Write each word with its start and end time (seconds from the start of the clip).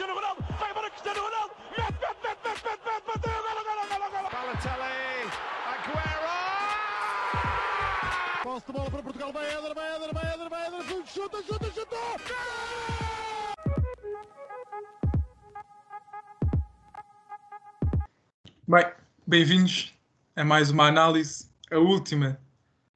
Cristiano 0.00 0.18
Ronaldo, 0.18 0.42
vai 0.58 0.70
embora 0.70 0.88
Cristiano 0.88 1.20
Ronaldo, 1.20 1.54
mete, 1.76 1.92
mete, 1.92 2.16
mete, 2.24 2.40
mete, 2.42 2.64
mete, 2.64 2.80
mete, 2.88 3.04
bateu, 3.06 3.42
golo, 3.44 3.62
golo, 3.68 3.84
golo, 3.90 4.08
golo. 4.10 4.28
Balotelli, 4.32 5.28
Aguero! 5.72 6.36
Posse 8.42 8.66
de 8.66 8.72
bola 8.72 8.90
para 8.90 9.02
Portugal, 9.02 9.30
vai 9.30 9.46
Éder, 9.46 9.74
vai 9.74 9.96
Éder, 9.96 10.14
vai 10.14 10.32
Éder, 10.32 10.48
vai 10.48 10.66
Éder, 10.68 11.06
chuta, 11.06 11.42
chuta, 11.42 11.70
chuta! 11.70 11.96
Bem, 18.66 18.92
bem-vindos 19.26 19.94
a 20.34 20.44
mais 20.46 20.70
uma 20.70 20.86
análise, 20.86 21.46
a 21.70 21.76
última 21.76 22.40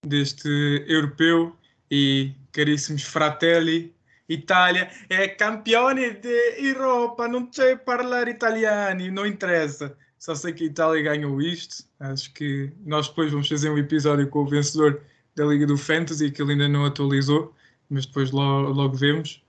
deste 0.02 0.48
europeu 0.88 1.54
e 1.90 2.32
caríssimos 2.50 3.02
fratelli, 3.02 3.93
Itália 4.28 4.90
é 5.08 5.28
campione 5.28 6.12
de 6.14 6.54
Europa, 6.58 7.28
não 7.28 7.48
sei 7.52 7.76
falar 7.76 8.28
italiano, 8.28 9.10
não 9.10 9.26
interessa. 9.26 9.96
Só 10.18 10.34
sei 10.34 10.52
que 10.54 10.64
a 10.64 10.66
Itália 10.66 11.02
ganhou 11.02 11.42
isto. 11.42 11.84
Acho 12.00 12.32
que 12.32 12.72
nós 12.86 13.08
depois 13.08 13.30
vamos 13.30 13.48
fazer 13.48 13.68
um 13.68 13.76
episódio 13.76 14.26
com 14.28 14.40
o 14.40 14.46
vencedor 14.46 15.02
da 15.36 15.44
Liga 15.44 15.66
do 15.66 15.76
Fantasy, 15.76 16.30
que 16.30 16.40
ele 16.40 16.52
ainda 16.52 16.68
não 16.68 16.86
atualizou, 16.86 17.54
mas 17.90 18.06
depois 18.06 18.30
logo, 18.30 18.70
logo 18.70 18.96
vemos. 18.96 19.44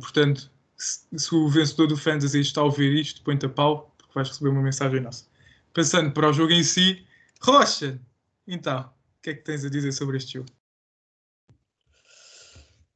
Portanto, 0.00 0.50
se, 0.76 1.00
se 1.16 1.34
o 1.34 1.48
vencedor 1.48 1.86
do 1.86 1.96
Fantasy 1.96 2.40
está 2.40 2.60
a 2.60 2.64
ouvir 2.64 2.92
isto, 3.00 3.22
põe-te 3.22 3.46
a 3.46 3.48
pau, 3.48 3.94
porque 3.96 4.12
vais 4.14 4.28
receber 4.28 4.50
uma 4.50 4.62
mensagem 4.62 5.00
nossa. 5.00 5.26
Passando 5.72 6.10
para 6.10 6.30
o 6.30 6.32
jogo 6.32 6.52
em 6.52 6.64
si, 6.64 7.06
Rocha, 7.40 8.00
então, 8.48 8.80
o 8.80 9.22
que 9.22 9.30
é 9.30 9.34
que 9.34 9.44
tens 9.44 9.64
a 9.64 9.70
dizer 9.70 9.92
sobre 9.92 10.16
este 10.16 10.34
jogo? 10.34 10.48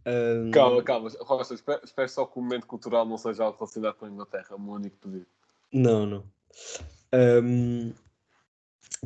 Um... 0.09 0.51
Calma, 0.51 0.83
calma. 0.83 1.11
Rocha, 1.20 1.55
espero, 1.55 1.81
espero, 1.84 2.09
só 2.09 2.25
que 2.25 2.39
o 2.39 2.42
momento 2.42 2.67
cultural 2.67 3.05
não 3.05 3.19
seja 3.19 3.45
algo 3.45 3.59
relacionado 3.59 3.97
com 3.97 4.06
a 4.06 4.09
Inglaterra. 4.09 4.47
É 4.51 4.55
o 4.55 4.61
meu 4.61 4.75
único 4.75 4.97
pedido. 4.97 5.27
Não, 5.73 6.06
não. 6.06 6.25
Um... 7.14 7.92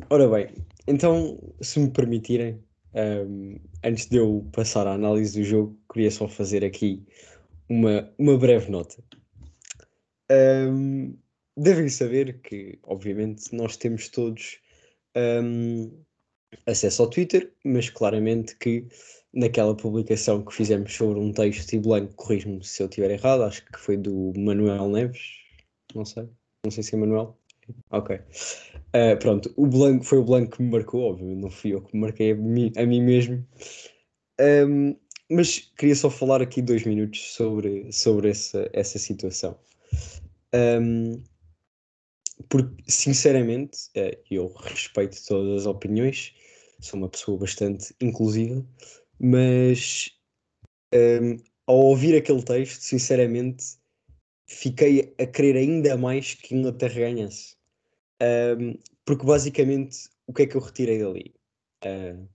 Ora 0.09 0.27
bem, 0.29 0.55
então, 0.87 1.37
se 1.61 1.79
me 1.79 1.91
permitirem, 1.91 2.63
um, 3.27 3.59
antes 3.83 4.07
de 4.07 4.17
eu 4.17 4.47
passar 4.53 4.87
à 4.87 4.93
análise 4.93 5.39
do 5.39 5.45
jogo, 5.45 5.77
queria 5.91 6.09
só 6.09 6.27
fazer 6.27 6.63
aqui 6.63 7.05
uma, 7.69 8.09
uma 8.17 8.37
breve 8.37 8.71
nota. 8.71 9.03
Devem 11.55 11.89
saber 11.89 12.41
que, 12.41 12.79
obviamente, 12.83 13.53
nós 13.55 13.77
temos 13.77 14.09
todos 14.09 14.59
acesso 16.65 17.01
ao 17.03 17.09
Twitter, 17.09 17.51
mas 17.63 17.89
claramente 17.89 18.55
que 18.57 18.85
naquela 19.33 19.75
publicação 19.75 20.43
que 20.43 20.53
fizemos 20.53 20.93
sobre 20.93 21.19
um 21.19 21.31
texto 21.31 21.73
e 21.73 21.79
Blanco, 21.79 22.13
corrijo-me 22.15 22.63
se 22.63 22.83
eu 22.83 22.87
estiver 22.87 23.11
errado, 23.11 23.43
acho 23.43 23.65
que 23.65 23.79
foi 23.79 23.97
do 23.97 24.31
Manuel 24.37 24.89
Neves, 24.89 25.21
não 25.95 26.05
sei, 26.05 26.29
não 26.63 26.71
sei 26.71 26.83
se 26.83 26.95
é 26.95 26.97
Manuel. 26.97 27.37
Ok. 27.89 28.15
Uh, 28.15 29.17
pronto, 29.19 29.51
o 29.55 29.65
Blanco 29.65 30.03
foi 30.03 30.17
o 30.19 30.23
Blanco 30.23 30.57
que 30.57 30.63
me 30.63 30.69
marcou, 30.69 31.11
obviamente, 31.11 31.41
não 31.41 31.49
fui 31.49 31.73
eu 31.73 31.81
que 31.81 31.95
me 31.95 32.01
marquei 32.01 32.31
a 32.31 32.35
mim, 32.35 32.71
a 32.77 32.85
mim 32.85 33.01
mesmo. 33.01 33.45
Um, 34.39 34.95
mas 35.29 35.59
queria 35.77 35.95
só 35.95 36.09
falar 36.09 36.41
aqui 36.41 36.61
dois 36.61 36.83
minutos 36.83 37.33
sobre, 37.33 37.91
sobre 37.91 38.29
essa, 38.29 38.69
essa 38.73 38.99
situação. 38.99 39.57
Um, 40.53 41.23
porque, 42.49 42.83
sinceramente, 42.87 43.77
uh, 43.97 44.15
eu 44.29 44.47
respeito 44.53 45.17
todas 45.25 45.61
as 45.61 45.65
opiniões, 45.65 46.35
sou 46.83 46.99
uma 46.99 47.09
pessoa 47.09 47.37
bastante 47.37 47.95
inclusiva, 48.01 48.65
mas 49.19 50.11
um, 50.93 51.37
ao 51.65 51.77
ouvir 51.77 52.15
aquele 52.15 52.43
texto, 52.43 52.81
sinceramente, 52.81 53.77
fiquei 54.47 55.13
a 55.17 55.25
querer 55.25 55.57
ainda 55.57 55.97
mais 55.97 56.33
que 56.35 56.55
Inglaterra 56.55 56.95
ganhasse. 56.95 57.55
Um, 58.21 58.77
porque 59.05 59.25
basicamente, 59.25 60.09
o 60.27 60.33
que 60.33 60.43
é 60.43 60.47
que 60.47 60.55
eu 60.55 60.61
retirei 60.61 60.99
dali? 60.99 61.33
Uh, 61.85 62.27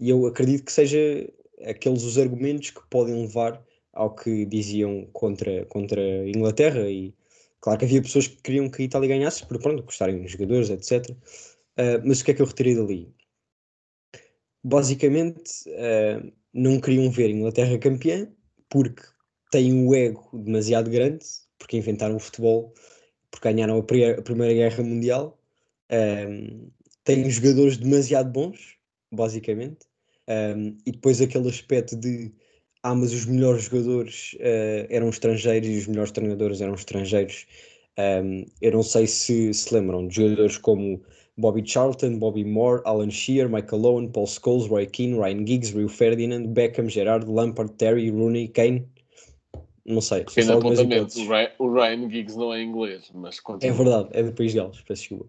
e 0.00 0.10
eu 0.10 0.26
acredito 0.26 0.64
que 0.64 0.72
seja 0.72 0.98
aqueles 1.64 2.02
os 2.02 2.18
argumentos 2.18 2.70
que 2.70 2.80
podem 2.88 3.20
levar 3.20 3.62
ao 3.92 4.14
que 4.14 4.46
diziam 4.46 5.06
contra, 5.12 5.66
contra 5.66 6.00
a 6.00 6.28
Inglaterra 6.28 6.88
e 6.88 7.14
claro 7.60 7.78
que 7.78 7.84
havia 7.84 8.02
pessoas 8.02 8.26
que 8.26 8.36
queriam 8.36 8.70
que 8.70 8.82
a 8.82 8.84
Itália 8.86 9.08
ganhasse 9.08 9.46
por 9.46 9.58
pronto, 9.60 9.82
gostarem 9.82 10.22
dos 10.22 10.32
jogadores, 10.32 10.70
etc. 10.70 11.10
Uh, 11.10 12.00
mas 12.04 12.20
o 12.20 12.24
que 12.24 12.30
é 12.30 12.34
que 12.34 12.42
eu 12.42 12.46
retirei 12.46 12.74
dali? 12.74 13.14
Basicamente 14.62 15.68
uh, 15.68 16.32
não 16.52 16.80
queriam 16.80 17.10
ver 17.10 17.30
Inglaterra 17.30 17.78
campeã 17.78 18.28
porque 18.68 19.02
têm 19.50 19.86
o 19.86 19.94
ego 19.94 20.28
demasiado 20.32 20.90
grande, 20.90 21.24
porque 21.58 21.76
inventaram 21.76 22.16
o 22.16 22.20
futebol, 22.20 22.72
porque 23.30 23.52
ganharam 23.52 23.76
a, 23.76 23.78
a 23.78 24.22
Primeira 24.22 24.54
Guerra 24.54 24.82
Mundial, 24.82 25.38
um, 25.90 26.70
têm 27.04 27.28
jogadores 27.28 27.76
demasiado 27.76 28.30
bons, 28.30 28.76
basicamente, 29.12 29.86
um, 30.28 30.76
e 30.86 30.92
depois 30.92 31.20
aquele 31.20 31.48
aspecto 31.48 31.96
de 31.96 32.32
ah, 32.82 32.94
mas 32.94 33.12
os 33.12 33.26
melhores 33.26 33.64
jogadores 33.64 34.34
uh, 34.34 34.86
eram 34.88 35.10
estrangeiros 35.10 35.68
e 35.68 35.78
os 35.78 35.86
melhores 35.86 36.12
treinadores 36.12 36.60
eram 36.60 36.74
estrangeiros. 36.74 37.46
Um, 37.98 38.46
eu 38.62 38.72
não 38.72 38.82
sei 38.82 39.06
se 39.06 39.52
se 39.52 39.74
lembram 39.74 40.06
de 40.06 40.16
jogadores 40.16 40.56
como 40.56 41.02
Bobby 41.38 41.62
Charlton, 41.64 42.18
Bobby 42.18 42.44
Moore, 42.44 42.82
Alan 42.84 43.10
Shearer, 43.10 43.48
Michael 43.48 43.86
Owen, 43.86 44.08
Paul 44.08 44.26
Scholes, 44.26 44.68
Roy 44.68 44.86
Keane, 44.86 45.18
Ryan 45.18 45.46
Giggs, 45.46 45.72
Rio 45.72 45.88
Ferdinand, 45.88 46.48
Beckham, 46.48 46.88
Gerard, 46.88 47.26
Lampard, 47.26 47.72
Terry, 47.76 48.10
Rooney, 48.10 48.48
Kane. 48.48 48.86
Não 49.84 50.00
sei. 50.00 50.24
Pequeno 50.24 50.58
apontamento, 50.58 51.18
o 51.18 51.28
Ryan, 51.28 51.50
o 51.58 51.72
Ryan 51.72 52.10
Giggs 52.10 52.36
não 52.36 52.52
é 52.52 52.62
inglês, 52.62 53.10
mas 53.14 53.40
continua. 53.40 53.74
É 53.74 53.76
verdade, 53.76 54.08
é 54.12 54.22
do 54.22 54.32
País 54.32 54.52
de 54.52 54.58
Gales, 54.58 54.80
peço 54.82 55.02
desculpa. 55.02 55.26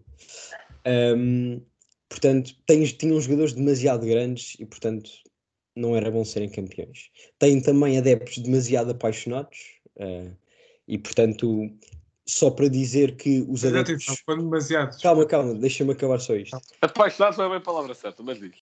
Um, 0.85 1.61
portanto, 2.09 2.55
tem, 2.65 2.83
tinham 2.83 3.19
jogadores 3.19 3.53
demasiado 3.53 4.05
grandes 4.05 4.55
e, 4.59 4.65
portanto, 4.65 5.09
não 5.75 5.95
era 5.95 6.11
bom 6.11 6.25
serem 6.25 6.49
campeões. 6.49 7.09
Têm 7.39 7.61
também 7.61 7.97
adeptos 7.97 8.37
demasiado 8.39 8.91
apaixonados 8.91 9.57
uh, 9.97 10.31
e, 10.87 10.97
portanto, 10.97 11.71
só 12.33 12.49
para 12.49 12.69
dizer 12.69 13.15
que 13.17 13.41
os 13.47 13.63
Mas 13.63 13.75
adeptos. 13.75 14.23
demasiado. 14.27 15.01
Calma, 15.01 15.25
calma, 15.25 15.53
deixa-me 15.53 15.91
acabar 15.91 16.19
só 16.19 16.35
isto. 16.35 16.57
Apaixonado 16.81 17.37
não 17.37 17.45
é 17.45 17.49
bem 17.49 17.57
a 17.57 17.61
palavra 17.61 17.93
certa, 17.93 18.23
mas 18.23 18.39
diz. 18.39 18.55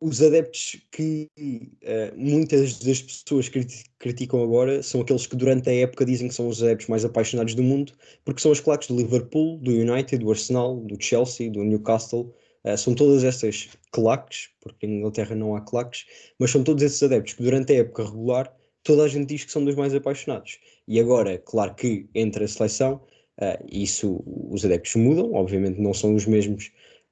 Os 0.00 0.22
adeptos 0.22 0.76
que 0.92 1.28
uh, 1.38 2.14
muitas 2.16 2.78
das 2.78 3.00
pessoas 3.00 3.48
criti 3.48 3.84
criticam 3.98 4.42
agora 4.42 4.82
são 4.82 5.00
aqueles 5.00 5.26
que 5.26 5.34
durante 5.34 5.70
a 5.70 5.74
época 5.74 6.04
dizem 6.04 6.28
que 6.28 6.34
são 6.34 6.48
os 6.48 6.62
adeptos 6.62 6.86
mais 6.86 7.04
apaixonados 7.04 7.54
do 7.54 7.62
mundo, 7.62 7.92
porque 8.24 8.42
são 8.42 8.52
os 8.52 8.60
claques 8.60 8.88
do 8.88 8.96
Liverpool, 8.96 9.58
do 9.58 9.70
United, 9.70 10.18
do 10.18 10.30
Arsenal, 10.30 10.76
do 10.80 11.02
Chelsea, 11.02 11.50
do 11.50 11.64
Newcastle. 11.64 12.34
Uh, 12.62 12.76
são 12.76 12.94
todas 12.94 13.24
estas 13.24 13.70
claques, 13.90 14.50
porque 14.60 14.86
em 14.86 14.98
Inglaterra 14.98 15.34
não 15.34 15.56
há 15.56 15.62
claques, 15.62 16.04
mas 16.38 16.50
são 16.50 16.62
todos 16.62 16.82
esses 16.82 17.02
adeptos 17.02 17.32
que 17.32 17.42
durante 17.42 17.72
a 17.72 17.76
época 17.76 18.04
regular 18.04 18.54
toda 18.86 19.02
a 19.02 19.08
gente 19.08 19.26
diz 19.26 19.44
que 19.44 19.50
são 19.50 19.64
dos 19.64 19.74
mais 19.74 19.92
apaixonados. 19.94 20.58
E 20.86 21.00
agora, 21.00 21.38
claro 21.38 21.74
que 21.74 22.08
entre 22.14 22.44
a 22.44 22.48
seleção, 22.48 23.02
uh, 23.40 23.64
isso 23.70 24.22
os 24.50 24.64
adeptos 24.64 24.94
mudam, 24.96 25.32
obviamente 25.32 25.80
não 25.80 25.94
são 25.94 26.14
os 26.14 26.26
mesmos, 26.26 26.70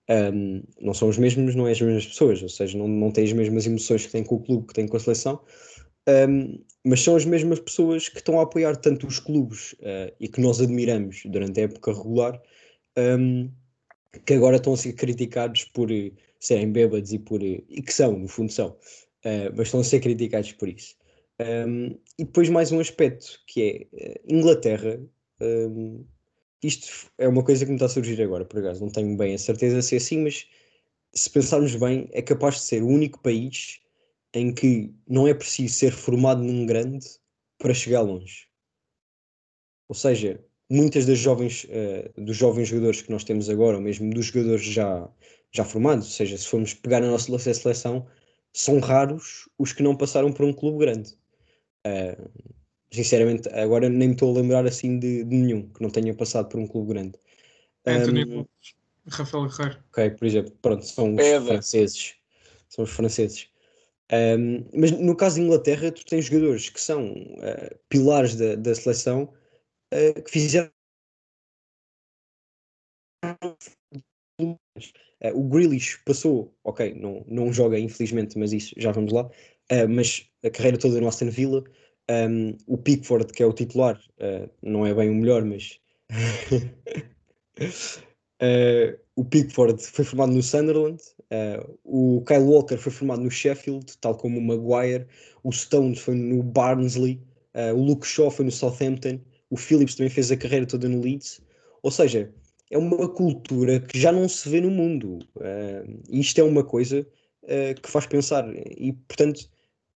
um, 0.08 0.62
não 0.80 0.94
são 0.94 1.08
os 1.08 1.18
mesmos, 1.18 1.54
não 1.54 1.66
é 1.66 1.72
as 1.72 1.80
mesmas 1.80 2.06
pessoas, 2.06 2.42
ou 2.42 2.48
seja, 2.48 2.76
não, 2.76 2.86
não 2.88 3.10
têm 3.10 3.24
as 3.24 3.32
mesmas 3.32 3.66
emoções 3.66 4.06
que 4.06 4.12
têm 4.12 4.24
com 4.24 4.36
o 4.36 4.40
clube, 4.40 4.66
que 4.66 4.74
têm 4.74 4.86
com 4.86 4.96
a 4.96 5.00
seleção, 5.00 5.40
um, 6.08 6.58
mas 6.84 7.02
são 7.02 7.16
as 7.16 7.24
mesmas 7.24 7.58
pessoas 7.60 8.08
que 8.08 8.18
estão 8.18 8.38
a 8.38 8.42
apoiar 8.42 8.76
tanto 8.76 9.06
os 9.06 9.18
clubes 9.18 9.72
uh, 9.74 10.14
e 10.20 10.28
que 10.28 10.40
nós 10.40 10.60
admiramos 10.60 11.22
durante 11.26 11.60
a 11.60 11.64
época 11.64 11.92
regular, 11.92 12.40
um, 12.98 13.50
que 14.26 14.34
agora 14.34 14.56
estão 14.56 14.74
a 14.74 14.76
ser 14.76 14.92
criticados 14.92 15.64
por 15.64 15.90
uh, 15.90 16.12
serem 16.38 16.70
bêbados 16.70 17.12
e 17.12 17.18
por 17.18 17.42
e 17.42 17.62
que 17.82 17.92
são, 17.92 18.18
no 18.18 18.28
fundo 18.28 18.52
são, 18.52 18.76
mas 19.56 19.68
estão 19.68 19.80
a 19.80 19.84
ser 19.84 20.00
criticados 20.00 20.52
por 20.52 20.68
isso. 20.68 20.94
E 22.18 22.24
depois 22.24 22.50
mais 22.50 22.70
um 22.70 22.80
aspecto 22.80 23.40
que 23.46 23.88
é 23.94 24.20
Inglaterra. 24.28 25.00
Um, 25.40 26.04
isto 26.66 27.10
é 27.18 27.28
uma 27.28 27.44
coisa 27.44 27.64
que 27.64 27.70
me 27.70 27.76
está 27.76 27.86
a 27.86 27.88
surgir 27.88 28.20
agora, 28.22 28.44
por 28.44 28.58
acaso, 28.60 28.80
não 28.80 28.90
tenho 28.90 29.16
bem 29.16 29.34
a 29.34 29.38
certeza 29.38 29.82
se 29.82 29.94
é 29.94 29.98
assim, 29.98 30.22
mas 30.22 30.48
se 31.12 31.30
pensarmos 31.30 31.76
bem, 31.76 32.08
é 32.12 32.22
capaz 32.22 32.56
de 32.56 32.62
ser 32.62 32.82
o 32.82 32.88
único 32.88 33.20
país 33.20 33.80
em 34.32 34.52
que 34.52 34.92
não 35.06 35.28
é 35.28 35.34
preciso 35.34 35.74
ser 35.74 35.92
formado 35.92 36.42
num 36.42 36.66
grande 36.66 37.06
para 37.58 37.72
chegar 37.72 38.00
longe. 38.00 38.48
Ou 39.88 39.94
seja, 39.94 40.44
muitas 40.68 41.06
das 41.06 41.18
jovens, 41.18 41.64
uh, 41.64 42.20
dos 42.20 42.36
jovens 42.36 42.68
jogadores 42.68 43.02
que 43.02 43.10
nós 43.10 43.24
temos 43.24 43.48
agora, 43.48 43.76
ou 43.76 43.82
mesmo 43.82 44.12
dos 44.12 44.26
jogadores 44.26 44.64
já, 44.64 45.08
já 45.52 45.64
formados, 45.64 46.06
ou 46.06 46.12
seja, 46.12 46.36
se 46.36 46.48
formos 46.48 46.74
pegar 46.74 47.00
na 47.00 47.10
nossa 47.10 47.38
seleção, 47.38 48.06
são 48.52 48.80
raros 48.80 49.48
os 49.58 49.72
que 49.72 49.82
não 49.82 49.96
passaram 49.96 50.32
por 50.32 50.44
um 50.44 50.52
clube 50.52 50.78
grande. 50.78 51.14
Uh, 51.86 52.53
sinceramente, 52.94 53.48
agora 53.50 53.88
nem 53.88 54.08
me 54.08 54.14
estou 54.14 54.34
a 54.34 54.40
lembrar 54.40 54.66
assim 54.66 54.98
de, 54.98 55.24
de, 55.24 55.36
nenhum 55.36 55.68
que 55.68 55.82
não 55.82 55.90
tenha 55.90 56.14
passado 56.14 56.48
por 56.48 56.60
um 56.60 56.66
clube 56.66 56.94
grande. 56.94 57.18
Anthony 57.86 58.24
um, 58.24 58.46
Rafael 59.08 59.48
Guerreiro. 59.48 59.84
Ok, 59.90 60.10
por 60.10 60.26
exemplo, 60.26 60.52
pronto, 60.62 60.84
são 60.84 61.14
os 61.14 61.16
Pedro. 61.16 61.46
franceses. 61.48 62.14
São 62.68 62.84
os 62.84 62.90
franceses. 62.90 63.48
Um, 64.12 64.64
mas 64.74 64.90
no 64.90 65.16
caso 65.16 65.36
da 65.36 65.42
Inglaterra, 65.42 65.90
tu 65.90 66.04
tens 66.04 66.26
jogadores 66.26 66.68
que 66.68 66.80
são 66.80 67.12
uh, 67.12 67.78
pilares 67.88 68.36
da, 68.36 68.54
da 68.54 68.74
seleção 68.74 69.32
uh, 69.92 70.22
que 70.22 70.30
fizeram. 70.30 70.70
Uh, 74.40 74.56
o 75.32 75.48
Grealish 75.48 76.02
passou, 76.04 76.54
ok, 76.62 76.94
não, 76.94 77.24
não 77.26 77.52
joga 77.52 77.78
infelizmente, 77.78 78.38
mas 78.38 78.52
isso 78.52 78.74
já 78.76 78.92
vamos 78.92 79.12
lá. 79.12 79.24
Uh, 79.72 79.88
mas 79.88 80.28
a 80.44 80.50
carreira 80.50 80.78
toda 80.78 81.00
no 81.00 81.08
Aston 81.08 81.30
Villa, 81.30 81.64
um, 82.10 82.56
o 82.66 82.76
Pickford, 82.76 83.32
que 83.32 83.42
é 83.42 83.46
o 83.46 83.52
titular, 83.52 84.00
uh, 84.18 84.50
não 84.62 84.86
é 84.86 84.94
bem 84.94 85.10
o 85.10 85.14
melhor, 85.14 85.44
mas 85.44 85.80
uh, 88.40 88.98
o 89.16 89.24
Pickford 89.24 89.82
foi 89.82 90.04
formado 90.04 90.32
no 90.32 90.42
Sunderland, 90.42 91.02
o 91.84 92.22
Kyle 92.26 92.44
Walker 92.44 92.76
foi 92.76 92.92
formado 92.92 93.22
no 93.22 93.30
Sheffield, 93.30 93.98
tal 93.98 94.16
como 94.16 94.38
o 94.38 94.42
Maguire, 94.42 95.06
o 95.42 95.50
Stones 95.50 95.98
foi 95.98 96.14
no 96.14 96.42
Barnsley, 96.42 97.20
o 97.74 97.80
Luke 97.80 98.06
Shaw 98.06 98.30
foi 98.30 98.44
no 98.44 98.52
Southampton, 98.52 99.18
o 99.50 99.56
Phillips 99.56 99.96
também 99.96 100.10
fez 100.10 100.30
a 100.30 100.36
carreira 100.36 100.66
toda 100.66 100.88
no 100.88 101.00
Leeds, 101.00 101.40
ou 101.82 101.90
seja, 101.90 102.32
é 102.70 102.78
uma 102.78 103.08
cultura 103.08 103.78
que 103.80 103.98
já 103.98 104.10
não 104.10 104.28
se 104.28 104.48
vê 104.48 104.60
no 104.60 104.70
mundo. 104.70 105.18
Uh, 105.36 106.02
isto 106.08 106.40
é 106.40 106.42
uma 106.44 106.64
coisa 106.64 107.06
uh, 107.44 107.80
que 107.80 107.88
faz 107.90 108.06
pensar. 108.06 108.44
E, 108.76 108.92
portanto, 109.06 109.48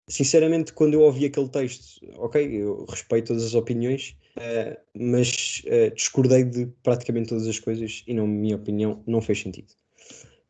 sinceramente, 0.08 0.72
quando 0.72 0.94
eu 0.94 1.00
ouvi 1.02 1.26
aquele 1.26 1.48
texto, 1.48 2.00
ok, 2.16 2.42
eu 2.44 2.84
respeito 2.88 3.28
todas 3.28 3.44
as 3.44 3.54
opiniões, 3.54 4.16
uh, 4.36 4.76
mas 4.94 5.62
discordei 5.94 6.44
de 6.44 6.66
praticamente 6.82 7.28
todas 7.28 7.46
as 7.46 7.58
coisas 7.58 8.04
e, 8.06 8.14
na 8.14 8.24
minha 8.24 8.56
opinião, 8.56 9.02
não 9.06 9.20
fez 9.20 9.40
sentido. 9.40 9.68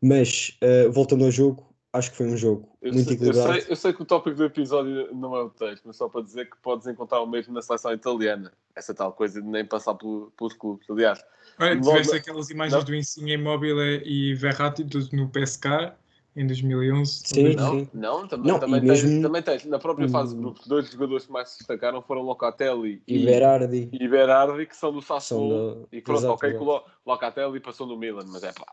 Mas, 0.02 0.58
voltando 0.92 1.24
ao 1.24 1.30
jogo, 1.30 1.66
acho 1.96 2.10
que 2.10 2.16
foi 2.16 2.26
um 2.26 2.36
jogo 2.36 2.76
eu 2.82 2.92
muito 2.92 3.06
sei, 3.06 3.14
equilibrado. 3.14 3.48
Eu 3.48 3.60
sei, 3.60 3.72
eu 3.72 3.76
sei, 3.76 3.92
que 3.92 4.02
o 4.02 4.04
tópico 4.04 4.36
do 4.36 4.44
episódio 4.44 5.14
não 5.14 5.34
é 5.34 5.42
o 5.42 5.50
texto, 5.50 5.82
mas 5.86 5.96
só 5.96 6.08
para 6.08 6.22
dizer 6.22 6.48
que 6.48 6.56
podes 6.62 6.86
encontrar 6.86 7.20
o 7.20 7.26
mesmo 7.26 7.52
na 7.52 7.62
seleção 7.62 7.92
italiana. 7.92 8.52
Essa 8.74 8.94
tal 8.94 9.12
coisa 9.12 9.40
de 9.40 9.48
nem 9.48 9.64
passar 9.64 9.94
pelo, 9.94 10.32
pelos 10.36 10.52
clubes. 10.54 10.88
Aliás, 10.90 11.24
Olha, 11.58 11.80
tiveste 11.80 12.16
aquelas 12.16 12.50
imagens 12.50 12.74
não. 12.74 12.84
do 12.84 12.94
Insigne 12.94 13.32
Immobile 13.32 14.02
e 14.04 14.34
Verratti 14.34 14.84
no 15.12 15.28
PSK 15.28 15.92
em 16.36 16.46
2011. 16.46 17.22
Sim, 17.24 17.54
não, 17.54 17.70
sim. 17.70 17.88
não, 17.94 18.28
também, 18.28 18.52
Não, 18.52 18.58
também, 18.60 18.82
e 18.82 18.86
tens, 18.86 19.02
mesmo- 19.02 19.22
também 19.22 19.42
tens, 19.42 19.64
na 19.64 19.78
própria 19.78 20.08
fase 20.08 20.34
de 20.34 20.40
grupos, 20.40 20.66
dois 20.66 20.90
jogadores 20.90 21.26
que 21.26 21.32
mais 21.32 21.48
se 21.48 21.58
destacaram 21.58 22.02
foram 22.02 22.22
Locatelli 22.22 23.02
E 23.08 23.24
Berardi. 23.24 23.88
e 23.92 24.08
Berardi, 24.08 24.66
que 24.66 24.76
são 24.76 24.92
do 24.92 25.00
Sassuolo. 25.00 25.82
da- 25.82 25.88
E 25.96 26.00
pronto, 26.02 26.18
Exato, 26.18 26.34
ok, 26.34 26.52
que 26.52 26.62
o 26.62 26.82
Locatelli 27.06 27.58
passou 27.60 27.86
no 27.86 27.96
Milan, 27.96 28.24
mas 28.26 28.42
é 28.44 28.52
pá. 28.52 28.66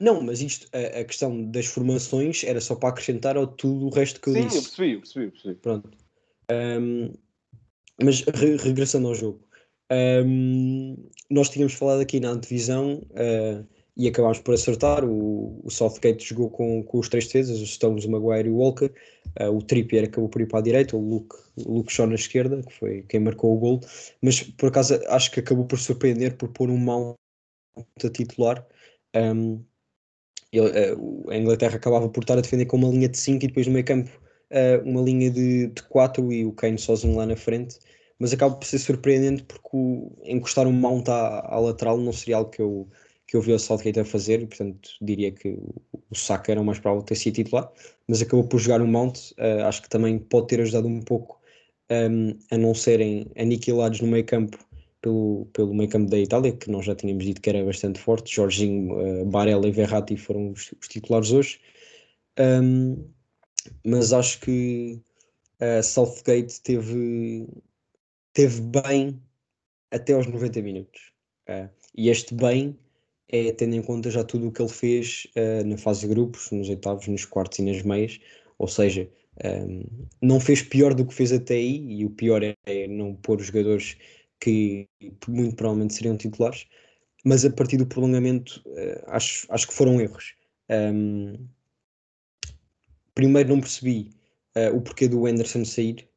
Não, 0.00 0.20
mas 0.22 0.40
isto, 0.40 0.68
a, 0.72 1.00
a 1.00 1.04
questão 1.04 1.44
das 1.50 1.66
formações 1.66 2.44
era 2.44 2.60
só 2.60 2.76
para 2.76 2.88
acrescentar 2.90 3.36
ao 3.36 3.46
tudo 3.46 3.86
o 3.86 3.90
resto 3.90 4.20
que 4.20 4.28
eu 4.28 4.32
Sim, 4.34 4.42
eu 4.42 4.48
disse. 4.48 4.62
percebi, 4.62 4.92
eu 4.92 5.00
percebi, 5.00 5.24
eu 5.26 5.30
percebi. 5.32 5.54
Pronto. 5.56 5.90
Ahm, 6.50 7.12
mas 8.02 8.20
re- 8.22 8.56
regressando 8.56 9.08
ao 9.08 9.14
jogo, 9.14 9.44
ahm, 9.90 10.94
nós 11.28 11.50
tínhamos 11.50 11.74
falado 11.74 12.00
aqui 12.00 12.20
na 12.20 12.30
antevisão 12.30 13.02
ah, 13.14 13.64
e 13.98 14.08
acabámos 14.08 14.38
por 14.40 14.54
acertar. 14.54 15.04
O, 15.04 15.60
o 15.64 15.70
Southgate 15.70 16.24
jogou 16.24 16.50
com, 16.50 16.82
com 16.84 16.98
os 16.98 17.08
três 17.08 17.26
defesas, 17.26 17.60
os 17.60 17.74
Stones, 17.74 18.04
o 18.04 18.10
Maguire 18.10 18.48
e 18.48 18.52
o 18.52 18.56
Walker. 18.56 18.90
Ah, 19.38 19.50
o 19.50 19.60
Trippier 19.62 20.04
acabou 20.04 20.28
por 20.28 20.40
ir 20.40 20.46
para 20.48 20.60
a 20.60 20.62
direita, 20.62 20.96
o 20.96 21.00
Luke, 21.00 21.36
o 21.66 21.74
Luke 21.74 21.92
Shaw 21.92 22.06
na 22.06 22.14
esquerda, 22.14 22.62
que 22.62 22.72
foi 22.72 23.02
quem 23.08 23.20
marcou 23.20 23.54
o 23.54 23.58
gol. 23.58 23.80
Mas 24.22 24.42
por 24.42 24.68
acaso 24.68 24.98
acho 25.08 25.30
que 25.32 25.40
acabou 25.40 25.66
por 25.66 25.78
surpreender 25.78 26.36
por 26.36 26.48
pôr 26.50 26.70
um 26.70 26.78
mão 26.78 27.14
a 28.04 28.10
titular. 28.10 28.66
Ahm, 29.14 29.60
ele, 30.52 30.92
o- 30.98 31.30
a 31.30 31.36
Inglaterra 31.36 31.76
acabava 31.76 32.08
por 32.08 32.22
estar 32.22 32.38
a 32.38 32.40
defender 32.40 32.66
com 32.66 32.76
uma 32.76 32.88
linha 32.88 33.08
de 33.08 33.18
5 33.18 33.44
e 33.44 33.48
depois 33.48 33.66
no 33.66 33.72
meio 33.72 33.84
campo 33.84 34.10
eh, 34.50 34.78
uma 34.84 35.02
linha 35.02 35.30
de 35.30 35.70
4 35.88 36.32
e 36.32 36.44
o 36.44 36.52
Kane 36.52 36.78
sozinho 36.78 37.16
lá 37.16 37.26
na 37.26 37.36
frente, 37.36 37.78
mas 38.18 38.32
acaba 38.32 38.54
por 38.56 38.66
ser 38.66 38.78
surpreendente 38.78 39.42
porque 39.44 39.68
o, 39.72 40.10
encostar 40.24 40.66
um 40.66 40.72
mount 40.72 41.08
à, 41.08 41.54
à 41.54 41.58
lateral 41.60 41.98
não 41.98 42.12
seria 42.12 42.36
algo 42.36 42.50
que 42.50 42.62
eu, 42.62 42.88
que 43.28 43.36
eu 43.36 43.42
vi 43.42 43.52
o 43.52 43.58
Southgate 43.58 44.00
a 44.00 44.04
fazer, 44.04 44.46
portanto 44.48 44.90
diria 45.02 45.30
que 45.30 45.50
o, 45.50 46.14
Saka 46.14 46.50
era 46.50 46.60
o 46.60 46.64
mais 46.64 46.78
provável 46.78 47.02
de 47.02 47.08
ter 47.08 47.14
sido 47.14 47.34
titular, 47.34 47.70
mas 48.08 48.22
acabou 48.22 48.48
por 48.48 48.58
jogar 48.58 48.80
um 48.80 48.86
mount, 48.86 49.32
eh, 49.36 49.62
acho 49.62 49.82
que 49.82 49.88
também 49.88 50.18
pode 50.18 50.48
ter 50.48 50.60
ajudado 50.62 50.88
um 50.88 51.02
pouco 51.02 51.38
ehm, 51.90 52.32
a 52.50 52.56
não 52.56 52.74
serem 52.74 53.30
aniquilados 53.36 54.00
no 54.00 54.08
meio 54.08 54.24
campo 54.24 54.58
pelo, 55.02 55.46
pelo 55.52 55.74
meio 55.74 55.90
campo 55.90 56.10
da 56.10 56.18
Itália, 56.18 56.52
que 56.56 56.70
nós 56.70 56.86
já 56.86 56.94
tínhamos 56.94 57.24
dito 57.24 57.40
que 57.42 57.50
era 57.50 57.64
bastante 57.64 58.00
forte. 58.00 58.34
Jorginho, 58.34 58.98
eh, 59.00 59.24
Barella 59.24 59.68
e 59.68 59.72
Verratti 59.72 60.16
foram 60.16 60.52
os, 60.52 60.72
os 60.80 60.88
titulares 60.88 61.30
hoje. 61.30 61.60
Um, 62.38 63.04
mas 63.84 64.12
acho 64.12 64.40
que 64.40 65.00
a 65.60 65.82
Southgate 65.82 66.60
teve, 66.62 67.46
teve 68.32 68.60
bem 68.62 69.20
até 69.90 70.14
aos 70.14 70.26
90 70.26 70.62
minutos. 70.62 71.12
Eh, 71.46 71.68
e 71.96 72.08
este 72.08 72.34
bem 72.34 72.78
é 73.28 73.52
tendo 73.52 73.74
em 73.76 73.82
conta 73.82 74.10
já 74.10 74.24
tudo 74.24 74.48
o 74.48 74.52
que 74.52 74.62
ele 74.62 74.70
fez 74.70 75.26
eh, 75.34 75.62
na 75.64 75.76
fase 75.76 76.00
de 76.00 76.08
grupos, 76.08 76.50
nos 76.50 76.68
oitavos, 76.68 77.06
nos 77.08 77.24
quartos 77.24 77.58
e 77.58 77.62
nas 77.62 77.82
meias. 77.82 78.18
Ou 78.58 78.66
seja, 78.66 79.08
um, 79.44 79.84
não 80.20 80.40
fez 80.40 80.62
pior 80.62 80.94
do 80.94 81.06
que 81.06 81.14
fez 81.14 81.32
até 81.32 81.54
aí, 81.54 82.00
e 82.00 82.04
o 82.04 82.10
pior 82.10 82.42
é, 82.42 82.54
é 82.66 82.88
não 82.88 83.14
pôr 83.14 83.40
os 83.40 83.46
jogadores 83.46 83.96
que 84.40 84.88
muito 85.28 85.56
provavelmente 85.56 85.94
seriam 85.94 86.16
titulares, 86.16 86.66
mas 87.24 87.44
a 87.44 87.50
partir 87.50 87.76
do 87.76 87.86
prolongamento 87.86 88.62
eh, 88.76 89.04
acho, 89.08 89.46
acho 89.50 89.68
que 89.68 89.74
foram 89.74 90.00
erros. 90.00 90.34
Um, 90.70 91.46
primeiro 93.14 93.50
não 93.50 93.60
percebi 93.60 94.10
eh, 94.54 94.70
o 94.70 94.80
porquê 94.80 95.08
do 95.08 95.26
Anderson 95.26 95.64
sair. 95.64 96.08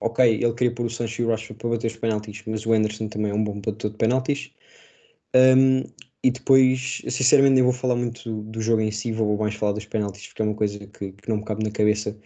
Ok, 0.00 0.24
ele 0.24 0.54
queria 0.54 0.74
pôr 0.74 0.86
o 0.86 0.90
Sancho 0.90 1.22
e 1.22 1.24
o 1.24 1.28
Rashford 1.28 1.58
para 1.58 1.70
bater 1.70 1.88
os 1.88 1.96
penaltis, 1.96 2.42
mas 2.46 2.64
o 2.64 2.72
Anderson 2.72 3.08
também 3.08 3.32
é 3.32 3.34
um 3.34 3.42
bom 3.42 3.60
batedor 3.60 3.90
de 3.90 3.96
penaltis. 3.96 4.52
Um, 5.34 5.82
e 6.22 6.30
depois, 6.30 7.02
sinceramente, 7.08 7.54
nem 7.54 7.62
vou 7.62 7.72
falar 7.72 7.94
muito 7.94 8.24
do, 8.24 8.42
do 8.42 8.60
jogo 8.60 8.82
em 8.82 8.90
si, 8.90 9.12
vou 9.12 9.36
mais 9.36 9.54
falar 9.54 9.72
dos 9.72 9.86
penaltis, 9.86 10.26
porque 10.26 10.42
é 10.42 10.44
uma 10.44 10.54
coisa 10.54 10.78
que, 10.78 11.12
que 11.12 11.28
não 11.28 11.38
me 11.38 11.44
cabe 11.44 11.62
na 11.62 11.70
cabeça, 11.70 12.18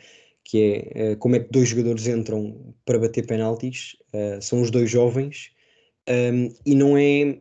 que 0.45 0.63
é 0.63 1.13
eh, 1.13 1.17
como 1.17 1.37
é 1.37 1.41
que 1.41 1.51
dois 1.51 1.69
jogadores 1.69 2.07
entram 2.07 2.75
para 2.85 2.99
bater 2.99 3.27
penaltis, 3.27 3.97
eh, 4.13 4.41
são 4.41 4.63
os 4.63 4.71
dois 4.71 4.91
jovens, 4.91 5.53
um, 6.09 6.53
e 6.67 6.75
não 6.75 6.97
é 6.97 7.39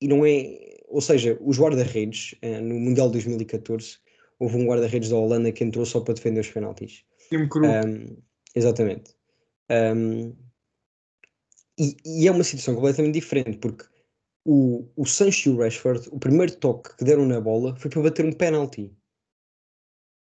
e 0.00 0.08
não 0.08 0.26
é, 0.26 0.80
ou 0.88 1.00
seja, 1.00 1.38
os 1.40 1.58
guarda-redes 1.58 2.34
eh, 2.42 2.60
no 2.60 2.78
Mundial 2.78 3.06
de 3.06 3.14
2014 3.14 3.98
houve 4.38 4.56
um 4.56 4.66
guarda-redes 4.66 5.08
da 5.08 5.16
Holanda 5.16 5.52
que 5.52 5.62
entrou 5.62 5.86
só 5.86 6.00
para 6.00 6.14
defender 6.14 6.40
os 6.40 6.50
penaltis. 6.50 7.04
Cru. 7.48 7.66
Um, 7.66 8.16
exatamente. 8.54 9.14
Um, 9.70 10.34
e, 11.78 11.96
e 12.04 12.28
é 12.28 12.30
uma 12.32 12.42
situação 12.42 12.74
completamente 12.74 13.14
diferente, 13.14 13.58
porque 13.58 13.84
o, 14.44 14.88
o 14.96 15.06
Sancho 15.06 15.50
e 15.50 15.52
o 15.52 15.58
Rashford, 15.58 16.08
o 16.10 16.18
primeiro 16.18 16.56
toque 16.56 16.96
que 16.96 17.04
deram 17.04 17.26
na 17.26 17.40
bola 17.40 17.76
foi 17.76 17.90
para 17.90 18.02
bater 18.02 18.24
um 18.24 18.32
penalti. 18.32 18.92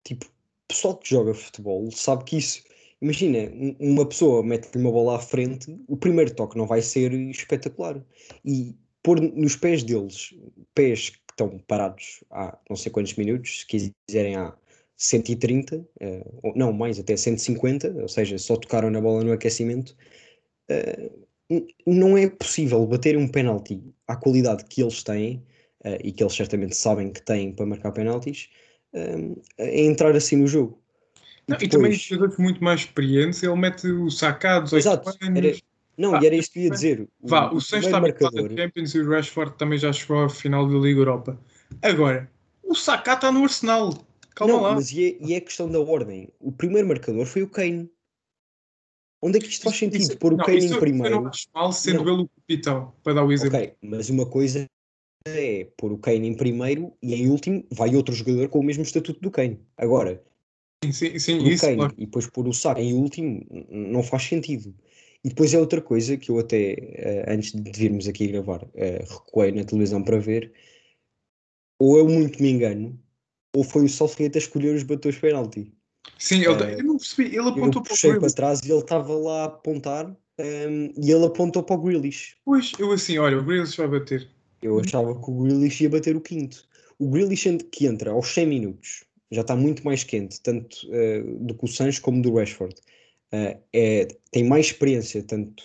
Tipo, 0.03 0.25
o 0.25 0.29
pessoal 0.67 0.97
que 0.97 1.09
joga 1.09 1.33
futebol 1.33 1.91
sabe 1.91 2.23
que 2.25 2.37
isso. 2.37 2.63
Imagina, 3.01 3.39
um- 3.53 3.75
uma 3.79 4.07
pessoa 4.07 4.43
mete-lhe 4.43 4.81
uma 4.81 4.91
bola 4.91 5.17
à 5.17 5.19
frente, 5.19 5.75
o 5.87 5.97
primeiro 5.97 6.33
toque 6.35 6.57
não 6.57 6.67
vai 6.67 6.81
ser 6.81 7.11
espetacular. 7.13 8.03
E 8.45 8.75
pôr 9.03 9.19
nos 9.21 9.55
pés 9.55 9.83
deles, 9.83 10.33
pés 10.75 11.09
que 11.09 11.19
estão 11.31 11.57
parados 11.59 12.23
há 12.31 12.57
não 12.69 12.75
sei 12.75 12.91
quantos 12.91 13.15
minutos, 13.15 13.61
se 13.61 13.67
quiserem 13.67 14.35
há 14.35 14.55
130, 14.97 15.87
eh, 15.99 16.23
ou 16.43 16.55
não, 16.55 16.71
mais 16.71 16.99
até 16.99 17.17
150, 17.17 17.91
ou 18.01 18.07
seja, 18.07 18.37
só 18.37 18.55
tocaram 18.55 18.89
na 18.91 19.01
bola 19.01 19.23
no 19.23 19.31
aquecimento. 19.33 19.95
eh, 20.69 21.11
não 21.85 22.17
é 22.17 22.29
possível 22.29 22.85
bater 22.85 23.17
um 23.17 23.27
penalti 23.27 23.81
à 24.07 24.15
qualidade 24.15 24.65
que 24.65 24.81
eles 24.81 25.03
têm, 25.03 25.43
eh, 25.83 25.99
e 26.03 26.11
que 26.11 26.23
eles 26.23 26.33
certamente 26.33 26.75
sabem 26.75 27.11
que 27.11 27.21
têm 27.21 27.51
para 27.51 27.65
marcar 27.65 27.91
penaltis, 27.91 28.49
eh, 28.93 29.15
a 29.59 29.65
entrar 29.81 30.15
assim 30.15 30.35
no 30.37 30.47
jogo. 30.47 30.79
Não, 31.47 31.57
e 31.57 31.67
também 31.67 31.91
depois- 31.91 32.01
jogadores 32.01 32.37
muito 32.37 32.63
mais 32.63 32.81
experientes, 32.81 33.41
ele 33.43 33.55
mete 33.55 33.87
o 33.87 34.09
Saka, 34.09 34.59
18 34.59 34.81
Exato, 34.81 35.09
era- 35.35 35.55
Não, 35.97 36.15
Ah, 36.15 36.19
e 36.23 36.25
era 36.25 36.35
isto 36.35 36.53
que 36.53 36.59
eu 36.59 36.63
ia 36.63 36.69
dizer. 36.71 37.07
Vá, 37.21 37.51
o 37.51 37.59
Sancho 37.59 37.85
está 37.85 37.97
habituado 37.97 38.45
a 38.45 38.49
Champions 38.57 38.95
e 38.95 38.99
o 38.99 39.09
Rashford 39.09 39.55
também 39.57 39.77
já 39.77 39.91
chegou 39.91 40.23
à 40.23 40.29
final 40.29 40.65
da 40.67 40.75
Liga 40.79 40.99
Europa. 41.01 41.39
Agora, 41.81 42.31
o 42.63 42.73
Saka 42.73 43.13
está 43.13 43.31
no 43.31 43.43
Arsenal. 43.43 43.93
Calma 44.33 44.53
não, 44.53 44.61
lá. 44.61 44.75
mas 44.75 44.91
e 44.93 45.05
é, 45.05 45.17
e 45.19 45.33
é 45.33 45.41
questão 45.41 45.69
da 45.69 45.79
ordem. 45.79 46.29
O 46.39 46.51
primeiro 46.51 46.87
marcador 46.87 47.25
foi 47.25 47.43
o 47.43 47.47
Kane. 47.49 47.89
Onde 49.21 49.37
é 49.37 49.41
que 49.41 49.47
isto 49.47 49.63
faz 49.63 49.77
sentido? 49.77 50.01
Isso- 50.01 50.17
Pôr 50.17 50.33
o 50.33 50.37
Kane 50.37 50.65
em 50.65 50.79
primeiro. 50.79 51.15
Eu 51.15 51.21
não 51.21 51.29
acho 51.29 51.47
mal 51.53 51.71
sendo 51.71 52.03
Não. 52.03 52.13
ele 52.13 52.23
o 52.23 52.29
capitão, 52.29 52.93
para 53.03 53.13
dar 53.13 53.25
o 53.25 53.31
exemplo. 53.31 53.57
Ok, 53.57 53.73
mas 53.81 54.09
uma 54.09 54.25
coisa 54.25 54.65
é 55.27 55.67
pôr 55.77 55.91
o 55.91 55.97
Kane 55.97 56.27
em 56.27 56.33
primeiro 56.35 56.93
e 57.01 57.13
em 57.13 57.29
último 57.29 57.63
vai 57.71 57.95
outro 57.95 58.13
jogador 58.15 58.49
com 58.49 58.59
o 58.59 58.63
mesmo 58.63 58.83
estatuto 58.83 59.19
do 59.21 59.29
Kane. 59.29 59.59
Agora, 59.77 60.23
Sim, 60.83 61.19
sim, 61.19 61.37
o 61.37 61.47
isso, 61.47 61.63
Kane 61.63 61.75
claro. 61.77 61.93
e 61.95 62.05
depois 62.07 62.25
pôr 62.25 62.47
o 62.47 62.53
Saka 62.53 62.81
em 62.81 62.93
último 62.93 63.45
não 63.69 64.01
faz 64.01 64.23
sentido. 64.23 64.73
E 65.23 65.29
depois 65.29 65.53
é 65.53 65.59
outra 65.59 65.79
coisa 65.79 66.17
que 66.17 66.31
eu 66.31 66.39
até, 66.39 66.71
eh, 66.71 67.25
antes 67.27 67.51
de 67.51 67.71
virmos 67.71 68.07
aqui 68.07 68.25
gravar, 68.29 68.67
eh, 68.73 69.05
recuei 69.07 69.51
na 69.51 69.63
televisão 69.63 70.03
para 70.03 70.17
ver, 70.17 70.51
ou 71.79 71.99
eu 71.99 72.07
muito 72.09 72.41
me 72.41 72.49
engano, 72.49 72.99
ou 73.55 73.63
foi 73.63 73.83
o 73.85 73.89
Southgate 73.89 74.39
a 74.39 74.41
escolher 74.41 74.73
os 74.75 74.81
batores 74.81 75.19
penalti. 75.19 75.71
Sim, 76.17 76.43
ele, 76.43 76.63
Eh, 76.63 76.75
eu 76.79 76.83
não 76.83 76.97
percebi. 76.97 77.29
Ele 77.29 77.49
apontou 77.49 77.81
para 77.81 77.93
o 77.93 77.97
Grealish. 77.97 78.19
para 78.19 78.33
trás 78.33 78.59
e 78.61 78.71
ele 78.71 78.79
estava 78.79 79.13
lá 79.13 79.41
a 79.41 79.45
apontar 79.45 80.07
um, 80.07 80.93
e 80.97 81.11
ele 81.11 81.25
apontou 81.25 81.63
para 81.63 81.75
o 81.75 81.81
Grealish. 81.81 82.35
Pois, 82.45 82.71
eu 82.79 82.91
assim, 82.91 83.17
olha, 83.17 83.37
o 83.37 83.43
Grealish 83.43 83.77
vai 83.77 83.87
bater. 83.87 84.27
Eu 84.61 84.79
achava 84.79 85.13
que 85.13 85.29
o 85.29 85.43
Grealish 85.43 85.83
ia 85.83 85.89
bater 85.89 86.15
o 86.15 86.21
quinto. 86.21 86.63
O 86.99 87.09
Grealish 87.09 87.57
que 87.71 87.85
entra 87.85 88.11
aos 88.11 88.27
100 88.27 88.45
minutos 88.47 89.03
já 89.31 89.41
está 89.41 89.55
muito 89.55 89.83
mais 89.83 90.03
quente, 90.03 90.41
tanto 90.41 90.77
eh, 90.91 91.23
do 91.39 91.55
que 91.55 91.65
o 91.65 91.67
Sancho 91.67 92.01
como 92.01 92.21
do 92.21 92.33
Rashford. 92.35 92.75
Eh, 93.31 93.57
é, 93.73 94.07
tem 94.29 94.43
mais 94.43 94.67
experiência, 94.67 95.23
tanto 95.23 95.63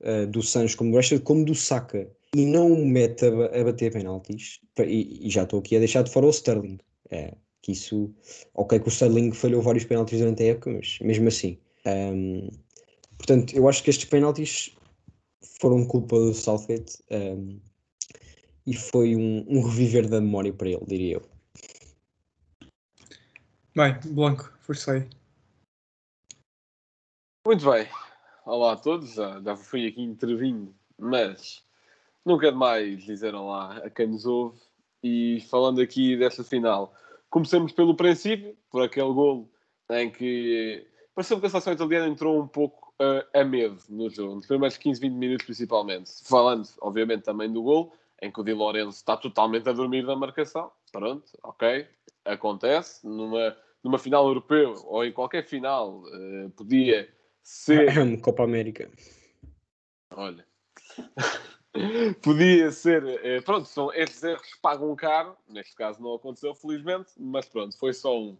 eh, 0.00 0.26
do 0.26 0.42
Sancho 0.42 0.76
como 0.76 0.90
do 0.90 0.96
Rashford, 0.96 1.24
como 1.24 1.44
do 1.44 1.54
Saka. 1.54 2.08
E 2.34 2.44
não 2.44 2.72
o 2.72 2.84
mete 2.84 3.24
a, 3.24 3.60
a 3.60 3.64
bater 3.64 3.92
penaltis. 3.92 4.60
E, 4.80 5.28
e 5.28 5.30
já 5.30 5.44
estou 5.44 5.60
aqui 5.60 5.76
a 5.76 5.78
deixar 5.78 6.02
de 6.02 6.12
fora 6.12 6.26
o 6.26 6.30
Sterling. 6.30 6.78
É, 7.08 7.34
que 7.64 7.72
isso, 7.72 8.14
ok, 8.52 8.78
que 8.78 8.88
o 8.88 8.90
Sterling 8.90 9.32
falhou 9.32 9.62
vários 9.62 9.84
penaltis 9.84 10.18
durante 10.18 10.42
a 10.42 10.46
época, 10.48 10.70
mas 10.70 10.98
mesmo 11.00 11.28
assim. 11.28 11.58
Ahm, 11.86 12.50
portanto, 13.16 13.56
eu 13.56 13.66
acho 13.66 13.82
que 13.82 13.88
estes 13.88 14.04
penaltis 14.04 14.76
foram 15.58 15.86
culpa 15.86 16.14
do 16.14 16.34
Southgate. 16.34 17.02
ahm, 17.10 17.58
e 18.66 18.74
foi 18.74 19.16
um, 19.16 19.46
um 19.48 19.62
reviver 19.62 20.08
da 20.08 20.20
memória 20.20 20.52
para 20.52 20.68
ele, 20.68 20.84
diria 20.86 21.14
eu. 21.14 21.22
Bem, 23.74 23.98
Blanco, 24.12 24.52
força 24.60 24.92
aí. 24.92 25.08
Muito 27.46 27.70
bem. 27.70 27.86
Olá 28.44 28.72
a 28.72 28.76
todos. 28.76 29.14
Já, 29.14 29.40
já 29.40 29.56
fui 29.56 29.86
aqui 29.86 30.02
intervindo, 30.02 30.74
mas 30.98 31.62
não 32.24 32.38
quero 32.38 32.56
mais 32.56 33.02
dizer 33.04 33.34
olá 33.34 33.78
a 33.78 33.90
quem 33.90 34.06
nos 34.06 34.26
ouve. 34.26 34.58
E 35.02 35.44
falando 35.50 35.82
aqui 35.82 36.16
desta 36.16 36.42
final, 36.42 36.94
comecemos 37.34 37.72
pelo 37.72 37.96
princípio, 37.96 38.56
por 38.70 38.80
aquele 38.84 39.12
golo 39.12 39.50
em 39.90 40.08
que 40.08 40.86
pareceu 41.12 41.40
que 41.40 41.46
a 41.46 41.50
seleção 41.50 41.72
italiana 41.72 42.06
entrou 42.06 42.40
um 42.40 42.46
pouco 42.46 42.94
uh, 43.02 43.26
a 43.36 43.42
medo 43.42 43.76
no 43.88 44.08
jogo, 44.08 44.36
nos 44.36 44.46
primeiros 44.46 44.76
15, 44.76 45.00
20 45.00 45.12
minutos 45.14 45.44
principalmente. 45.44 46.12
Falando, 46.22 46.68
obviamente, 46.80 47.24
também 47.24 47.52
do 47.52 47.60
golo, 47.60 47.92
em 48.22 48.30
que 48.30 48.40
o 48.40 48.44
Di 48.44 48.52
Lorenzo 48.52 48.98
está 48.98 49.16
totalmente 49.16 49.68
a 49.68 49.72
dormir 49.72 50.04
na 50.04 50.14
marcação. 50.14 50.70
Pronto, 50.92 51.24
ok, 51.42 51.88
acontece. 52.24 53.04
Numa, 53.04 53.56
numa 53.82 53.98
final 53.98 54.28
europeu 54.28 54.72
ou 54.86 55.04
em 55.04 55.10
qualquer 55.10 55.44
final, 55.44 56.04
uh, 56.04 56.50
podia 56.50 57.12
ser 57.42 57.90
Copa 58.22 58.44
América. 58.44 58.88
Olha. 60.12 60.46
Podia 62.22 62.70
ser. 62.70 63.04
eh, 63.24 63.40
Pronto, 63.40 63.66
são, 63.66 63.92
estes 63.92 64.22
erros 64.22 64.48
pagam 64.62 64.94
caro. 64.94 65.36
Neste 65.48 65.74
caso 65.74 66.00
não 66.02 66.14
aconteceu, 66.14 66.54
felizmente. 66.54 67.10
Mas 67.18 67.46
pronto, 67.48 67.76
foi 67.78 67.92
só 67.92 68.16
um. 68.18 68.36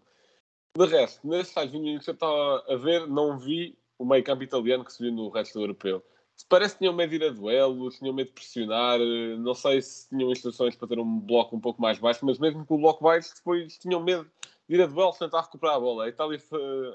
De 0.76 0.86
resto, 0.86 1.26
nestes 1.26 1.54
tais 1.54 1.70
20 1.70 1.82
minutos 1.82 2.04
que 2.04 2.10
eu 2.10 2.14
estava 2.14 2.64
a 2.68 2.76
ver, 2.76 3.06
não 3.06 3.38
vi 3.38 3.78
o 3.96 4.04
meio 4.04 4.24
campo 4.24 4.42
italiano 4.42 4.84
que 4.84 4.92
se 4.92 5.02
viu 5.02 5.12
no 5.12 5.28
resto 5.28 5.54
do 5.54 5.62
europeu. 5.62 6.02
Parece 6.48 6.74
que 6.74 6.80
tinham 6.80 6.92
medo 6.92 7.10
de 7.10 7.16
ir 7.16 7.24
a 7.24 7.30
duelo, 7.30 7.90
tinham 7.90 8.12
medo 8.12 8.26
de 8.26 8.32
pressionar. 8.32 9.00
eh, 9.00 9.36
Não 9.38 9.54
sei 9.54 9.80
se 9.82 10.08
tinham 10.08 10.30
instruções 10.32 10.74
para 10.74 10.88
ter 10.88 10.98
um 10.98 11.20
bloco 11.20 11.54
um 11.56 11.60
pouco 11.60 11.80
mais 11.80 11.98
baixo, 11.98 12.24
mas 12.26 12.38
mesmo 12.40 12.66
com 12.66 12.74
o 12.74 12.78
bloco 12.78 13.04
baixo, 13.04 13.32
depois 13.36 13.78
tinham 13.78 14.02
medo 14.02 14.28
de 14.68 14.74
ir 14.74 14.82
a 14.82 14.86
duelo, 14.86 15.12
tentar 15.12 15.42
recuperar 15.42 15.76
a 15.76 15.80
bola. 15.80 16.04
A 16.04 16.08
Itália, 16.08 16.40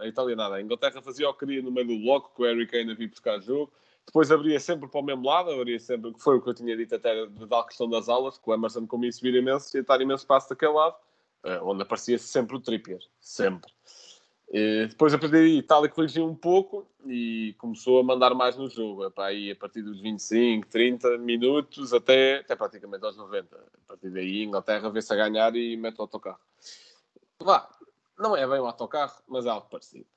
a 0.01 0.08
Itália 0.08 0.36
nada. 0.36 0.55
A 0.55 0.62
Inglaterra 0.62 1.01
fazia 1.01 1.29
o 1.29 1.34
que 1.34 1.46
queria 1.46 1.62
no 1.62 1.72
meio 1.72 1.88
do 1.88 2.00
bloco, 2.00 2.34
que 2.36 2.41
o 2.41 2.46
Harry 2.46 2.67
Kane 2.67 2.91
havia 2.91 3.08
buscar 3.08 3.39
jogo. 3.41 3.72
Depois 4.10 4.32
abria 4.32 4.60
sempre 4.60 4.89
para 4.89 5.00
o 5.00 5.04
mesmo 5.04 5.24
lado, 5.24 5.51
abria 5.51 5.80
sempre, 5.80 6.12
que 6.12 6.20
foi 6.20 6.38
o 6.38 6.42
que 6.42 6.50
eu 6.50 6.54
tinha 6.56 6.75
dito 6.75 6.96
até 6.96 7.28
da 7.28 7.46
tal 7.46 7.63
questão 7.68 7.88
das 7.88 8.10
aulas, 8.10 8.39
que 8.39 8.50
o 8.50 8.54
Emerson 8.56 8.88
comia 8.88 9.12
subir 9.12 9.36
imenso 9.36 9.78
e 9.78 9.82
estar 9.82 10.01
imenso 10.01 10.24
espaço 10.24 10.50
daquele 10.50 10.72
lado, 10.72 10.96
eh, 11.44 11.60
onde 11.62 11.84
aparecia 11.84 12.18
sempre 12.18 12.56
o 12.56 12.60
Trippier. 12.60 13.01
Sempre. 13.20 13.72
E 14.51 14.88
depois 14.88 15.13
a 15.13 15.20
partir 15.20 15.36
a 15.36 15.48
Itália 15.48 15.88
corrigiu 15.89 16.25
um 16.25 16.34
pouco 16.34 16.88
e 17.06 17.54
começou 17.60 18.00
a 18.00 18.04
mandar 18.04 18.34
mais 18.34 18.58
no 18.58 18.68
jogo. 18.68 19.06
Epá, 19.06 19.28
aí, 19.28 19.51
a 19.51 19.56
partir 19.56 19.84
dos 19.84 20.01
25, 20.01 20.68
30 20.68 21.20
minutos 21.20 21.94
até, 21.94 22.39
até 22.39 22.56
praticamente 22.56 23.06
aos 23.06 23.16
90. 23.16 23.56
A 23.56 23.88
partir 23.89 24.10
daí, 24.10 24.42
Inglaterra 24.42 24.89
vê-se 24.89 25.13
a 25.13 25.16
ganhar 25.16 25.56
e 25.56 25.78
mete 25.78 26.00
o 26.00 26.01
autocarro. 26.01 26.39
Vá, 27.39 27.70
não 28.18 28.36
é 28.36 28.48
bem 28.48 28.60
o 28.60 28.66
autocarro, 28.66 29.22
mas 29.28 29.46
é 29.46 29.50
algo 29.50 29.68
parecido. 29.70 30.08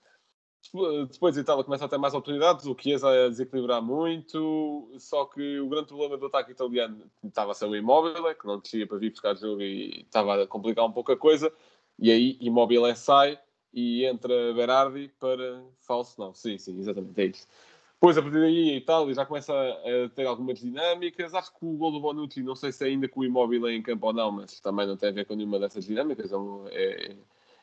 Depois 1.11 1.37
a 1.37 1.41
Itália 1.41 1.65
começa 1.65 1.85
a 1.85 1.89
ter 1.89 1.99
mais 1.99 2.15
oportunidades, 2.15 2.67
o 2.67 2.77
Chiesa 2.79 3.09
a 3.09 3.29
desequilibrar 3.29 3.83
muito, 3.83 4.91
só 4.99 5.25
que 5.25 5.59
o 5.59 5.69
grande 5.69 5.89
problema 5.89 6.17
do 6.17 6.27
ataque 6.27 6.53
italiano 6.53 7.03
estava 7.25 7.51
a 7.53 7.55
ser 7.55 7.67
o 7.67 7.75
Immobile, 7.77 8.35
que 8.35 8.47
não 8.47 8.59
descia 8.59 8.87
para 8.87 8.99
vir 8.99 9.11
buscar 9.11 9.35
jogo 9.35 9.61
e 9.61 10.03
estava 10.03 10.43
a 10.43 10.47
complicar 10.47 10.85
um 10.87 10.93
pouco 10.93 11.11
a 11.13 11.17
coisa, 11.17 11.53
e 11.99 12.11
aí 12.11 12.39
Immobile 12.41 12.95
sai 12.95 13.39
e 13.75 14.05
entra 14.05 14.55
Berardi 14.55 15.11
para 15.19 15.63
falso, 15.81 16.21
não, 16.21 16.33
sim, 16.33 16.57
sim, 16.59 16.79
exatamente, 16.79 17.21
é 17.21 17.25
isso. 17.27 17.47
Depois, 17.95 18.19
a 18.19 18.23
partir 18.23 18.41
daí, 18.41 18.71
a 18.71 18.77
Itália 18.77 19.15
já 19.15 19.25
começa 19.25 19.53
a 19.55 20.09
ter 20.09 20.27
algumas 20.27 20.59
dinâmicas. 20.59 21.35
Acho 21.35 21.53
que 21.57 21.65
o 21.65 21.77
gol 21.77 21.93
do 21.93 22.01
Bonucci, 22.01 22.43
não 22.43 22.57
sei 22.57 22.73
se 22.73 22.83
é 22.85 22.89
ainda 22.89 23.09
com 23.09 23.21
o 23.21 23.25
Immobile 23.25 23.69
em 23.71 23.81
campo 23.81 24.09
ou 24.09 24.13
não, 24.13 24.33
mas 24.33 24.59
também 24.59 24.89
não 24.89 24.97
tem 24.97 25.11
a 25.11 25.13
ver 25.13 25.25
com 25.25 25.37
nenhuma 25.37 25.61
dessas 25.61 25.85
dinâmicas. 25.85 26.33
É, 26.33 26.37
um- 26.37 26.67
é, 26.69 27.17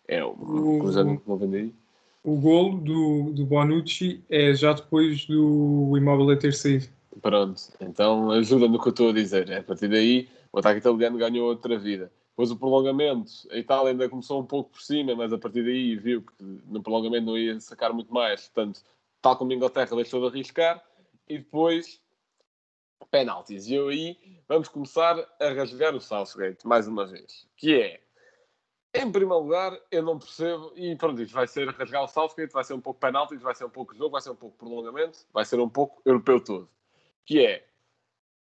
é 0.08 0.26
um 0.26 0.80
cruzamento 0.80 1.24
que 1.24 1.30
não 1.30 1.36
vem 1.36 1.50
daí. 1.50 1.74
O 2.30 2.36
golo 2.36 2.78
do, 2.78 3.32
do 3.34 3.44
Bonucci 3.44 4.24
é 4.30 4.54
já 4.54 4.74
depois 4.74 5.26
do 5.26 5.98
Immobile 5.98 6.38
ter 6.38 6.54
saído. 6.54 6.88
Pronto, 7.24 7.60
então 7.82 8.30
ajuda 8.30 8.68
no 8.68 8.80
que 8.80 8.88
eu 8.88 8.92
estou 8.92 9.10
a 9.10 9.14
dizer. 9.14 9.52
A 9.52 9.64
partir 9.64 9.88
daí, 9.88 10.30
o 10.54 10.60
ataque 10.60 10.78
italiano 10.78 11.18
ganhou 11.18 11.50
outra 11.50 11.80
vida. 11.80 12.12
Depois 12.30 12.52
o 12.52 12.56
prolongamento, 12.56 13.32
a 13.50 13.58
Itália 13.58 13.94
ainda 13.94 14.08
começou 14.08 14.40
um 14.40 14.46
pouco 14.46 14.70
por 14.70 14.80
cima, 14.80 15.16
mas 15.16 15.34
a 15.34 15.40
partir 15.40 15.64
daí 15.64 15.96
viu 15.96 16.22
que 16.22 16.34
no 16.68 16.84
prolongamento 16.84 17.26
não 17.26 17.36
ia 17.36 17.60
sacar 17.60 17.92
muito 17.92 18.14
mais. 18.14 18.48
Portanto, 18.48 18.82
tal 19.24 19.36
como 19.36 19.52
a 19.52 19.56
Inglaterra 19.56 19.96
deixou 19.96 20.22
de 20.22 20.28
arriscar. 20.28 20.84
E 21.28 21.40
depois, 21.40 22.00
penaltis. 23.10 23.68
E 23.68 23.74
eu 23.74 23.88
aí 23.88 24.16
vamos 24.48 24.68
começar 24.68 25.18
a 25.42 25.50
rasgar 25.50 25.96
o 25.96 26.00
Southgate, 26.00 26.68
mais 26.68 26.88
uma 26.88 27.08
vez. 27.08 27.48
Que 27.58 27.74
é, 27.74 28.00
em 28.94 29.12
primeiro 29.12 29.44
lugar, 29.44 29.80
eu 29.92 30.02
não 30.02 30.18
percebo, 30.18 30.72
e 30.76 30.96
pronto, 30.96 31.22
isto 31.22 31.34
vai 31.34 31.48
ser 31.48 31.70
rasgar 31.70 32.04
o 32.04 32.08
Southgate, 32.08 32.52
vai 32.52 32.64
ser 32.64 32.74
um 32.74 32.82
pouco 32.82 33.00
penaltis, 33.00 33.42
vai 33.42 33.54
ser 33.54 33.66
um 33.66 33.70
pouco 33.70 33.96
jogo, 33.96 34.12
vai 34.12 34.22
ser 34.22 34.32
um 34.32 34.36
pouco 34.36 34.58
prolongamento, 34.58 35.20
vai 35.32 35.46
ser 35.46 35.60
um 35.60 35.70
pouco 35.70 36.02
europeu 36.04 36.44
todo. 36.44 36.70
Que 37.26 37.46
é, 37.46 37.68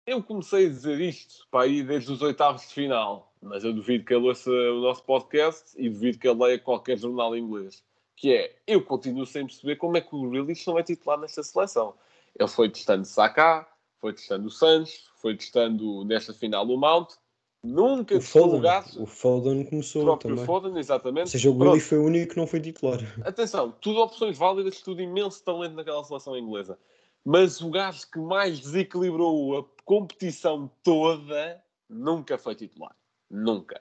eu 0.07 0.23
comecei 0.23 0.67
a 0.67 0.69
dizer 0.69 1.01
isto 1.01 1.47
para 1.51 1.65
aí 1.65 1.83
desde 1.83 2.13
os 2.13 2.23
oitavos 2.23 2.63
de 2.63 2.75
final, 2.75 3.35
mas 3.43 3.65
eu 3.65 3.73
duvido 3.73 4.05
que 4.05 4.15
ele 4.15 4.29
ouça 4.29 4.49
o 4.49 4.81
nosso 4.81 5.03
podcast 5.03 5.73
e 5.77 5.91
duvido 5.91 6.19
que 6.19 6.29
ele 6.29 6.45
leia 6.45 6.59
qualquer 6.61 6.97
jornal 6.97 7.37
inglês. 7.37 7.85
Que 8.15 8.33
é, 8.33 8.57
eu 8.67 8.83
continuo 8.85 9.27
sem 9.27 9.45
perceber 9.45 9.77
como 9.77 9.97
é 9.97 10.01
que 10.01 10.15
o 10.15 10.31
Grealish 10.31 10.65
não 10.69 10.79
é 10.79 10.83
titular 10.85 11.19
nesta 11.19 11.43
seleção. 11.43 11.95
Ele 12.39 12.49
foi 12.49 12.71
testando 12.71 13.05
Saka, 13.05 13.67
foi 14.01 14.13
testando 14.13 14.47
o 14.47 14.51
Sancho, 14.51 15.11
foi 15.17 15.37
testando 15.37 16.05
nesta 16.05 16.33
final 16.33 16.65
o 16.67 16.79
Mount, 16.79 17.15
nunca 17.63 18.15
O 18.15 18.19
o 18.19 18.21
Foden, 18.21 18.61
o 18.99 19.07
Foden 19.07 19.61
o 19.63 19.67
começou 19.67 20.05
próprio 20.05 20.31
também. 20.31 20.47
Foden, 20.47 20.79
exatamente. 20.79 21.25
Ou 21.25 21.27
seja, 21.27 21.51
o. 21.51 21.55
Grealish 21.55 21.89
foi 21.89 21.99
o 21.99 22.05
único 22.05 22.33
que 22.33 22.39
não 22.39 22.47
foi 22.47 22.61
titular. 22.61 22.99
Atenção, 23.25 23.73
tudo 23.81 24.01
opções 24.01 24.37
válidas, 24.37 24.81
tudo 24.81 25.01
imenso 25.03 25.43
talento 25.45 25.75
naquela 25.75 26.03
seleção 26.05 26.37
inglesa. 26.37 26.79
Mas 27.25 27.61
o 27.61 27.71
gajo 27.71 28.09
que 28.11 28.19
mais 28.19 28.61
desequilibrou 28.61 29.59
a 29.59 29.65
competição 29.85 30.71
toda 30.83 31.61
nunca 31.89 32.39
foi 32.39 32.55
titular. 32.55 32.95
Nunca. 33.29 33.81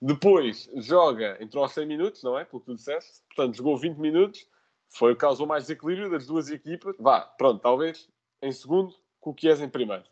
Depois 0.00 0.70
joga, 0.76 1.36
entrou 1.40 1.62
aos 1.62 1.72
100 1.72 1.86
minutos, 1.86 2.22
não 2.22 2.38
é? 2.38 2.44
Pelo 2.44 2.60
que 2.60 2.66
tu 2.66 2.74
disseste. 2.74 3.22
Portanto, 3.34 3.56
jogou 3.56 3.76
20 3.76 3.96
minutos. 3.98 4.46
Foi 4.88 5.12
o 5.12 5.14
que 5.14 5.20
causou 5.20 5.46
mais 5.46 5.64
desequilíbrio 5.64 6.10
das 6.10 6.26
duas 6.26 6.50
equipas. 6.50 6.94
Vá, 6.98 7.20
pronto, 7.20 7.60
talvez 7.60 8.08
em 8.42 8.52
segundo, 8.52 8.94
com 9.20 9.30
o 9.30 9.36
Chiesa 9.38 9.64
em 9.64 9.68
primeiro. 9.68 10.04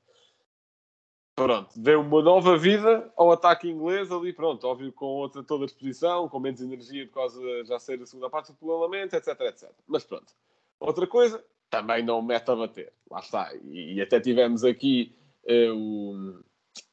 Pronto, 1.37 1.77
deu 1.77 2.01
uma 2.01 2.23
nova 2.23 2.57
vida 2.57 3.13
ao 3.17 3.33
ataque 3.33 3.69
inglês 3.69 4.13
ali, 4.13 4.33
pronto, 4.33 4.65
óbvio, 4.69 4.93
com 4.93 5.07
outra 5.07 5.43
toda 5.43 5.65
a 5.65 5.67
disposição, 5.67 6.29
com 6.29 6.39
menos 6.39 6.61
energia 6.61 7.07
por 7.09 7.15
causa 7.15 7.41
de 7.41 7.65
já 7.65 7.79
ser 7.79 8.01
a 8.01 8.07
segunda 8.07 8.31
parte 8.31 8.53
do 8.53 8.59
prolongamento, 8.59 9.17
etc, 9.17 9.41
etc. 9.41 9.71
Mas 9.87 10.05
pronto. 10.05 10.33
Outra 10.79 11.07
coisa, 11.09 11.45
também 11.69 12.05
não 12.05 12.23
mete 12.23 12.49
a 12.51 12.55
bater. 12.55 12.93
Lá 13.11 13.19
está. 13.19 13.53
E, 13.65 13.95
e 13.95 14.01
até 14.01 14.21
tivemos 14.21 14.63
aqui 14.63 15.13
eh, 15.45 15.73
o, 15.73 16.41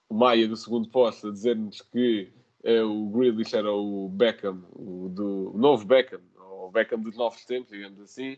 o 0.10 0.14
Maia 0.16 0.48
do 0.48 0.58
segundo 0.58 0.90
posto 0.90 1.28
a 1.28 1.32
dizer-nos 1.32 1.82
que 1.84 2.34
eh, 2.64 2.82
o 2.82 3.10
Grealish 3.10 3.56
era 3.56 3.72
o 3.72 4.10
Beckham, 4.10 4.64
o, 4.74 5.08
do, 5.10 5.54
o 5.54 5.58
novo 5.58 5.86
Beckham, 5.86 6.22
ou 6.36 6.68
o 6.68 6.72
Beckham 6.72 7.00
dos 7.00 7.16
novos 7.16 7.46
tempos, 7.46 7.72
digamos 7.72 8.00
assim, 8.00 8.38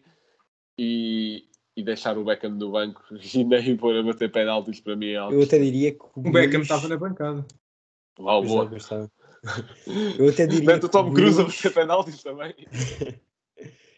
e, 0.77 1.45
e 1.75 1.83
deixar 1.83 2.17
o 2.17 2.23
Beckham 2.23 2.51
no 2.51 2.71
banco 2.71 3.03
e 3.33 3.43
nem 3.43 3.75
pôr 3.75 3.95
a 3.97 4.03
bater 4.03 4.31
penaltis 4.31 4.79
para 4.79 4.95
mim 4.95 5.11
é 5.11 5.17
algo 5.17 5.35
Eu 5.35 5.43
até 5.43 5.59
diria 5.59 5.91
que 5.91 6.03
o 6.03 6.11
O 6.15 6.31
Beckham 6.31 6.61
estava 6.61 6.87
na 6.87 6.97
bancada. 6.97 7.45
Uau, 8.19 8.41
Pois 8.41 8.51
é, 8.51 8.55
boa. 8.55 8.77
estava. 8.77 9.11
Eu 10.17 10.29
até 10.29 10.47
diria 10.47 10.65
Mete 10.65 10.85
o 10.85 10.89
Tom 10.89 11.09
o 11.09 11.13
Cruise 11.13 11.41
a 11.41 11.45
bater 11.45 11.73
penaltis 11.73 12.21
também. 12.23 12.53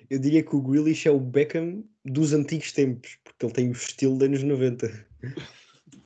Eu 0.09 0.19
diria 0.19 0.43
que 0.43 0.55
o 0.55 0.61
Grealish 0.61 1.07
é 1.07 1.11
o 1.11 1.19
Beckham 1.19 1.83
dos 2.03 2.31
antigos 2.31 2.71
tempos, 2.71 3.17
porque 3.23 3.45
ele 3.45 3.53
tem 3.53 3.69
o 3.69 3.71
estilo 3.71 4.17
dos 4.17 4.27
anos 4.27 4.43
90. 4.43 5.07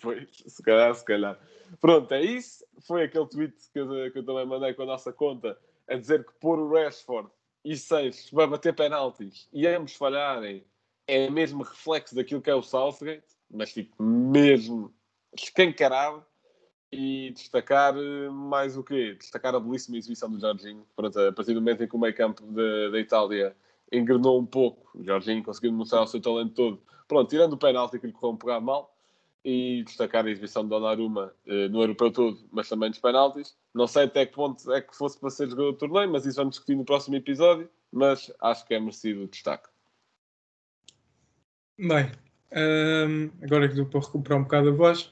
Pois, 0.01 0.27
se 0.47 0.63
calhar, 0.63 0.95
se 0.95 1.03
calhar. 1.03 1.37
Pronto, 1.81 2.11
é 2.13 2.23
isso. 2.23 2.65
Foi 2.87 3.03
aquele 3.03 3.27
tweet 3.27 3.53
que 3.73 3.79
eu, 3.79 4.11
que 4.11 4.19
eu 4.19 4.25
também 4.25 4.45
mandei 4.45 4.73
com 4.73 4.83
a 4.83 4.85
nossa 4.85 5.11
conta 5.11 5.57
a 5.87 5.95
dizer 5.95 6.23
que 6.23 6.31
pôr 6.39 6.59
o 6.59 6.71
Rashford 6.71 7.29
e 7.63 7.75
Sancho 7.75 8.33
vai 8.33 8.47
bater 8.47 8.73
penaltis 8.73 9.49
e 9.51 9.67
ambos 9.67 9.93
falharem 9.93 10.63
é 11.09 11.29
mesmo 11.29 11.63
reflexo 11.63 12.15
daquilo 12.15 12.41
que 12.41 12.49
é 12.49 12.55
o 12.55 12.61
Southgate, 12.61 13.23
mas 13.49 13.73
tipo, 13.73 14.01
mesmo 14.01 14.93
escancarado. 15.35 16.25
E 16.91 17.31
destacar 17.35 17.95
eh, 17.95 18.29
mais 18.29 18.75
o 18.75 18.83
quê? 18.83 19.13
Destacar 19.13 19.53
a 19.53 19.59
belíssima 19.59 19.95
exibição 19.95 20.27
do 20.27 20.39
Jorginho. 20.39 20.83
Pronto, 20.95 21.19
a 21.19 21.31
partir 21.31 21.53
do 21.53 21.61
momento 21.61 21.83
em 21.83 21.87
que 21.87 21.95
o 21.95 21.99
meio 21.99 22.15
campo 22.15 22.41
da 22.91 22.99
Itália 22.99 23.55
engrenou 23.91 24.39
um 24.39 24.45
pouco, 24.45 24.89
o 24.97 25.03
Jorginho 25.03 25.43
conseguiu 25.43 25.71
mostrar 25.71 26.01
o 26.01 26.07
seu 26.07 26.19
talento 26.19 26.55
todo. 26.55 26.81
Pronto, 27.07 27.29
tirando 27.29 27.53
o 27.53 27.57
penalti 27.57 27.99
que 27.99 28.07
lhe 28.07 28.13
correu 28.13 28.33
um 28.33 28.37
bocado 28.37 28.65
mal, 28.65 28.91
e 29.43 29.83
destacar 29.83 30.25
a 30.25 30.29
exibição 30.29 30.63
de 30.63 30.69
Donnarumma 30.69 31.33
eh, 31.45 31.69
no 31.69 31.81
europeu 31.81 32.11
todo, 32.11 32.39
mas 32.51 32.67
também 32.67 32.89
dos 32.89 32.99
penaltis. 32.99 33.55
Não 33.73 33.87
sei 33.87 34.03
até 34.03 34.25
que 34.25 34.33
ponto 34.33 34.71
é 34.71 34.81
que 34.81 34.95
fosse 34.95 35.17
para 35.19 35.29
ser 35.29 35.49
jogador 35.49 35.71
do 35.71 35.77
torneio, 35.77 36.11
mas 36.11 36.25
isso 36.25 36.37
vamos 36.37 36.55
discutir 36.55 36.75
no 36.75 36.83
próximo 36.83 37.15
episódio. 37.15 37.69
Mas 37.91 38.31
acho 38.41 38.65
que 38.65 38.73
é 38.73 38.79
merecido 38.79 39.23
o 39.23 39.27
destaque. 39.27 39.69
Bem, 41.79 42.11
hum, 42.51 43.31
agora 43.41 43.69
que 43.69 43.75
deu 43.75 43.85
para 43.85 44.01
recuperar 44.01 44.37
um 44.37 44.43
bocado 44.43 44.69
a 44.69 44.73
voz. 44.73 45.11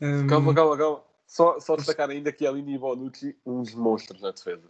hum, 0.00 0.26
Calma, 0.26 0.52
calma, 0.52 0.76
calma. 0.76 1.04
Só, 1.24 1.60
só 1.60 1.76
destacar 1.76 2.10
ainda 2.10 2.32
que 2.32 2.44
Aline 2.44 2.74
e 2.74 2.78
Bonucci, 2.78 3.36
uns 3.46 3.72
monstros 3.72 4.20
na 4.20 4.32
defesa. 4.32 4.64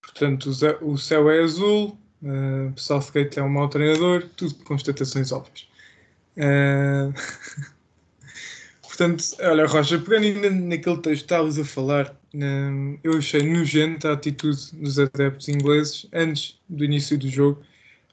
Portanto, 0.00 0.50
o 0.82 0.96
céu 0.96 1.28
é 1.28 1.42
azul, 1.42 1.98
uh, 2.22 2.72
o 2.72 2.78
Southgate 2.78 3.40
é 3.40 3.42
um 3.42 3.48
mau 3.48 3.68
treinador, 3.68 4.28
tudo 4.36 4.54
constatações 4.62 5.32
óbvias. 5.32 5.68
Uh, 6.36 7.12
Portanto, 8.82 9.24
olha, 9.40 9.66
Rocha, 9.66 9.98
pegando 9.98 10.26
ainda 10.26 10.50
naquele 10.50 10.96
texto 10.98 11.02
que 11.02 11.10
estavas 11.10 11.58
a 11.58 11.64
falar, 11.64 12.16
hum, 12.32 12.96
eu 13.02 13.18
achei 13.18 13.42
nojenta 13.42 14.10
a 14.10 14.12
atitude 14.12 14.70
dos 14.72 15.00
adeptos 15.00 15.48
ingleses 15.48 16.06
antes 16.12 16.60
do 16.68 16.84
início 16.84 17.18
do 17.18 17.28
jogo, 17.28 17.60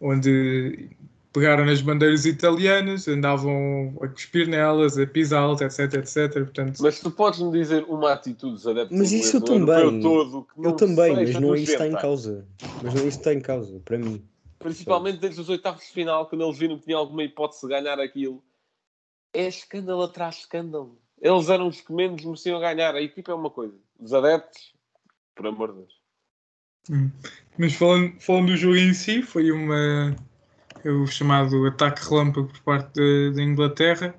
onde 0.01 0.89
pegaram 1.35 1.65
nas 1.65 1.81
bandeiras 1.81 2.25
italianas, 2.25 3.09
andavam 3.09 3.93
a 4.01 4.07
cuspir 4.07 4.47
nelas, 4.47 4.97
a 4.97 5.05
pisá-las, 5.05 5.59
etc, 5.59 5.95
etc. 5.95 6.31
Portanto, 6.45 6.81
Mas 6.81 7.01
tu 7.01 7.11
podes-me 7.11 7.51
dizer 7.51 7.83
uma 7.89 8.13
atitude 8.13 8.53
dos 8.53 8.65
adeptos 8.65 8.97
Mas 8.97 9.11
isso 9.11 9.35
eu 9.35 9.41
também. 9.41 9.99
todo 9.99 10.43
que 10.43 10.65
Eu 10.65 10.71
também, 10.71 11.13
mas 11.13 11.33
não 11.33 11.53
é 11.53 11.59
isso 11.59 11.65
que 11.65 11.71
está 11.73 11.87
em 11.87 12.01
causa. 12.01 12.47
Mas 12.81 12.93
não 12.93 13.01
é 13.01 13.07
isso 13.07 13.17
que 13.17 13.21
está 13.21 13.33
em 13.33 13.41
causa, 13.41 13.81
para 13.83 13.97
mim. 13.97 14.23
Principalmente 14.59 15.19
desde 15.19 15.41
os 15.41 15.49
oitavos 15.49 15.83
de 15.83 15.89
final, 15.89 16.25
quando 16.25 16.45
eles 16.45 16.57
viram 16.57 16.79
que 16.79 16.85
tinha 16.85 16.95
alguma 16.95 17.21
hipótese 17.21 17.63
de 17.63 17.67
ganhar 17.67 17.99
aquilo. 17.99 18.41
É 19.33 19.45
escândalo 19.45 20.03
atrás 20.03 20.35
de 20.35 20.41
escândalo. 20.41 20.97
Eles 21.21 21.49
eram 21.49 21.67
os 21.67 21.81
que 21.81 21.91
menos 21.91 22.23
mereciam 22.23 22.61
ganhar. 22.61 22.95
A 22.95 23.01
equipa 23.01 23.33
é 23.33 23.35
uma 23.35 23.49
coisa. 23.49 23.75
Os 23.99 24.13
adeptos, 24.13 24.73
por 25.35 25.47
amor 25.47 25.73
de 25.73 25.79
Deus. 25.79 25.93
Hum. 26.89 27.11
Mas 27.57 27.73
falando, 27.73 28.13
falando 28.21 28.47
do 28.47 28.55
jogo 28.55 28.77
em 28.77 28.93
si, 28.93 29.21
foi 29.21 29.51
uma 29.51 30.15
o 30.91 31.07
chamado 31.07 31.65
ataque 31.67 32.07
relâmpago 32.09 32.47
por 32.47 32.59
parte 32.61 33.31
da, 33.33 33.41
Inglaterra, 33.43 34.15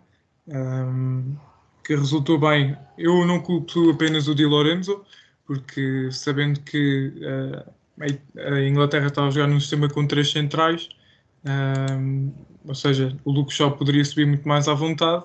hum, 0.48 1.36
que 1.84 1.94
resultou 1.96 2.38
bem. 2.38 2.76
Eu 2.98 3.24
não 3.26 3.40
culpo 3.40 3.90
apenas 3.90 4.28
o 4.28 4.34
Di 4.34 4.44
Lorenzo, 4.46 5.04
porque 5.46 6.10
sabendo 6.12 6.60
que 6.60 7.12
uh, 7.22 7.72
a- 8.56 8.60
Inglaterra 8.62 9.06
estava 9.08 9.28
a 9.28 9.30
jogar 9.30 9.46
num 9.48 9.60
sistema 9.60 9.88
com 9.88 10.06
três 10.06 10.30
centrais, 10.30 10.88
hum, 11.44 12.32
ou 12.64 12.74
seja, 12.74 13.16
o 13.24 13.30
Luke 13.32 13.52
Shaw 13.52 13.76
poderia 13.76 14.04
subir 14.04 14.26
muito 14.26 14.46
mais 14.48 14.68
à 14.68 14.74
vontade, 14.74 15.24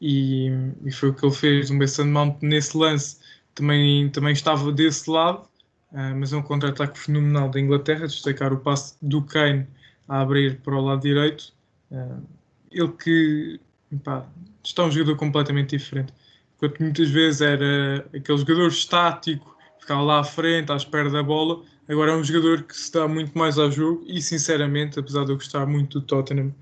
e, 0.00 0.48
e 0.84 0.92
foi 0.92 1.10
o 1.10 1.14
que 1.14 1.24
ele 1.26 1.34
fez. 1.34 1.70
O 1.70 1.74
Mason 1.74 2.04
Mount 2.06 2.38
nesse 2.42 2.76
lance 2.76 3.18
também, 3.54 4.10
também 4.10 4.32
estava 4.32 4.72
desse 4.72 5.10
lado. 5.10 5.48
Uh, 5.92 6.14
mas 6.16 6.32
é 6.32 6.36
um 6.36 6.42
contra-ataque 6.42 6.98
fenomenal 6.98 7.48
da 7.50 7.58
Inglaterra, 7.60 8.06
destacar 8.06 8.52
o 8.52 8.58
passe 8.60 8.94
do 9.00 9.22
Kane 9.22 9.66
a 10.08 10.20
abrir 10.20 10.58
para 10.60 10.74
o 10.74 10.80
lado 10.80 11.02
direito. 11.02 11.52
Uh, 11.90 12.22
ele 12.70 12.92
que 12.92 13.60
pá, 14.02 14.26
está 14.64 14.84
um 14.84 14.90
jogador 14.90 15.16
completamente 15.16 15.76
diferente. 15.76 16.12
Enquanto 16.56 16.82
muitas 16.82 17.10
vezes 17.10 17.40
era 17.40 18.06
aquele 18.14 18.38
jogador 18.38 18.68
estático, 18.68 19.56
ficava 19.80 20.02
lá 20.02 20.20
à 20.20 20.24
frente, 20.24 20.72
à 20.72 20.76
espera 20.76 21.08
da 21.08 21.22
bola, 21.22 21.62
agora 21.86 22.12
é 22.12 22.16
um 22.16 22.24
jogador 22.24 22.64
que 22.64 22.76
se 22.76 22.92
dá 22.92 23.06
muito 23.06 23.36
mais 23.38 23.58
ao 23.58 23.70
jogo 23.70 24.04
e, 24.06 24.20
sinceramente, 24.20 24.98
apesar 24.98 25.24
de 25.24 25.32
eu 25.32 25.36
gostar 25.36 25.66
muito 25.66 26.00
do 26.00 26.06
Tottenham, 26.06 26.52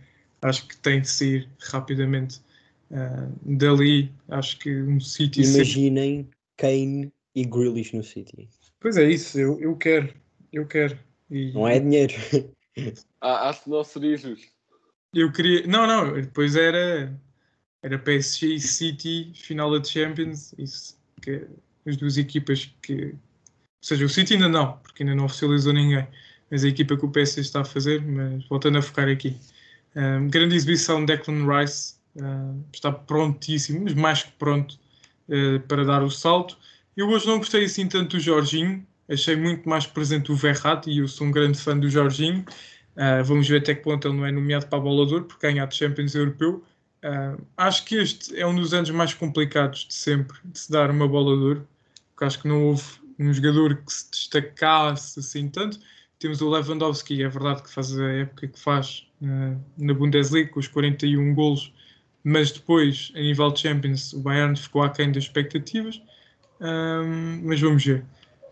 acho 0.43 0.67
que 0.69 0.77
tem 0.77 1.01
de 1.01 1.09
sair 1.09 1.49
rapidamente 1.71 2.41
uh, 2.91 3.57
dali. 3.57 4.13
Acho 4.29 4.59
que 4.59 4.83
um 4.83 5.01
City... 5.01 5.43
Imaginem 5.43 6.29
Kane 6.57 7.13
e 7.35 7.45
Grealish 7.45 7.97
no 7.97 8.03
City. 8.03 8.49
Pois 8.81 8.97
é 8.97 9.11
isso, 9.11 9.39
eu, 9.39 9.61
eu 9.61 9.77
quero, 9.77 10.13
eu 10.53 10.67
quero. 10.67 10.99
E 11.31 11.53
Não 11.53 11.67
é 11.67 11.81
dinheiro. 11.81 12.15
Não 13.67 13.85
seria 13.85 14.17
justo. 14.17 14.47
Eu 15.15 15.33
queria. 15.33 15.67
Não, 15.67 15.87
não, 15.87 16.15
depois 16.21 16.57
era. 16.57 17.19
Era 17.83 17.99
PSG 17.99 18.55
e 18.55 18.61
City, 18.61 19.33
final 19.35 19.71
da 19.71 19.83
Champions, 19.83 20.55
isso. 20.59 20.99
Que, 21.23 21.47
as 21.87 21.97
duas 21.97 22.19
equipas 22.19 22.71
que. 22.83 23.07
Ou 23.07 23.19
seja, 23.81 24.05
o 24.05 24.09
City 24.09 24.35
ainda 24.35 24.49
não, 24.49 24.77
porque 24.79 25.03
ainda 25.03 25.15
não 25.15 25.25
oficializou 25.25 25.73
ninguém. 25.73 26.07
Mas 26.51 26.65
a 26.65 26.69
equipa 26.69 26.97
que 26.97 27.05
o 27.05 27.11
PSG 27.11 27.41
está 27.41 27.61
a 27.61 27.65
fazer, 27.65 28.03
mas 28.03 28.45
voltando 28.49 28.79
a 28.79 28.83
focar 28.83 29.09
aqui. 29.09 29.37
Um, 29.95 30.29
grande 30.29 30.55
exibição 30.55 31.05
de 31.05 31.17
Declan 31.17 31.47
Rice, 31.47 31.95
uh, 32.17 32.65
está 32.73 32.93
prontíssimo, 32.93 33.85
mas 33.85 33.95
mais 33.95 34.23
que 34.25 34.33
pronto 34.33 34.79
uh, 35.29 35.61
para 35.67 35.85
dar 35.85 36.03
o 36.03 36.11
salto. 36.11 36.59
Eu 36.97 37.09
hoje 37.09 37.27
não 37.27 37.39
gostei 37.39 37.65
assim 37.65 37.89
tanto 37.89 38.17
do 38.17 38.21
Jorginho, 38.21 38.87
achei 39.09 39.37
muito 39.37 39.69
mais 39.69 39.87
presente 39.87 40.31
o 40.33 40.37
Verratti 40.37 40.91
e 40.91 40.99
eu 40.99 41.09
sou 41.09 41.27
um 41.27 41.31
grande 41.31 41.59
fã 41.59 41.79
do 41.79 41.89
Jorginho. 41.89 42.45
Uh, 42.97 43.23
vamos 43.23 43.47
ver 43.47 43.61
até 43.61 43.75
que 43.75 43.83
ponto 43.83 44.09
ele 44.09 44.17
não 44.17 44.25
é 44.25 44.33
nomeado 44.33 44.67
para 44.69 44.79
a 44.79 44.81
bola 44.81 45.07
de 45.07 45.21
porque 45.27 45.47
ganha 45.47 45.65
a 45.65 45.71
Champions 45.71 46.15
Europeu. 46.15 46.65
Uh, 47.05 47.45
acho 47.57 47.85
que 47.85 47.97
este 47.97 48.39
é 48.39 48.47
um 48.47 48.55
dos 48.57 48.73
anos 48.73 48.89
mais 48.91 49.13
complicados 49.13 49.87
de 49.87 49.95
sempre 49.95 50.39
de 50.45 50.59
se 50.59 50.71
dar 50.73 50.91
uma 50.91 51.07
bola 51.07 51.55
de 51.55 51.61
porque 52.15 52.25
acho 52.25 52.41
que 52.41 52.49
não 52.49 52.65
houve 52.65 52.83
um 53.19 53.33
jogador 53.33 53.77
que 53.77 53.93
se 53.93 54.11
destacasse 54.11 55.21
assim 55.21 55.49
tanto. 55.49 55.79
Temos 56.19 56.41
o 56.41 56.49
Lewandowski, 56.49 57.23
é 57.23 57.29
verdade 57.29 57.63
que 57.63 57.71
faz 57.71 57.99
a 57.99 58.11
época 58.11 58.49
que 58.49 58.59
faz 58.59 59.07
uh, 59.21 59.61
na 59.77 59.93
Bundesliga, 59.93 60.51
com 60.51 60.61
os 60.61 60.69
41 60.69 61.35
golos, 61.35 61.75
mas 62.25 62.51
depois, 62.51 63.13
a 63.15 63.21
nível 63.21 63.53
de 63.53 63.61
Champions, 63.61 64.15
o 64.15 64.21
Bayern 64.21 64.57
ficou 64.57 64.83
aquém 64.83 65.13
das 65.13 65.25
expectativas. 65.25 66.01
Mas 67.45 67.61
vamos 67.61 67.85
ver. 67.85 68.05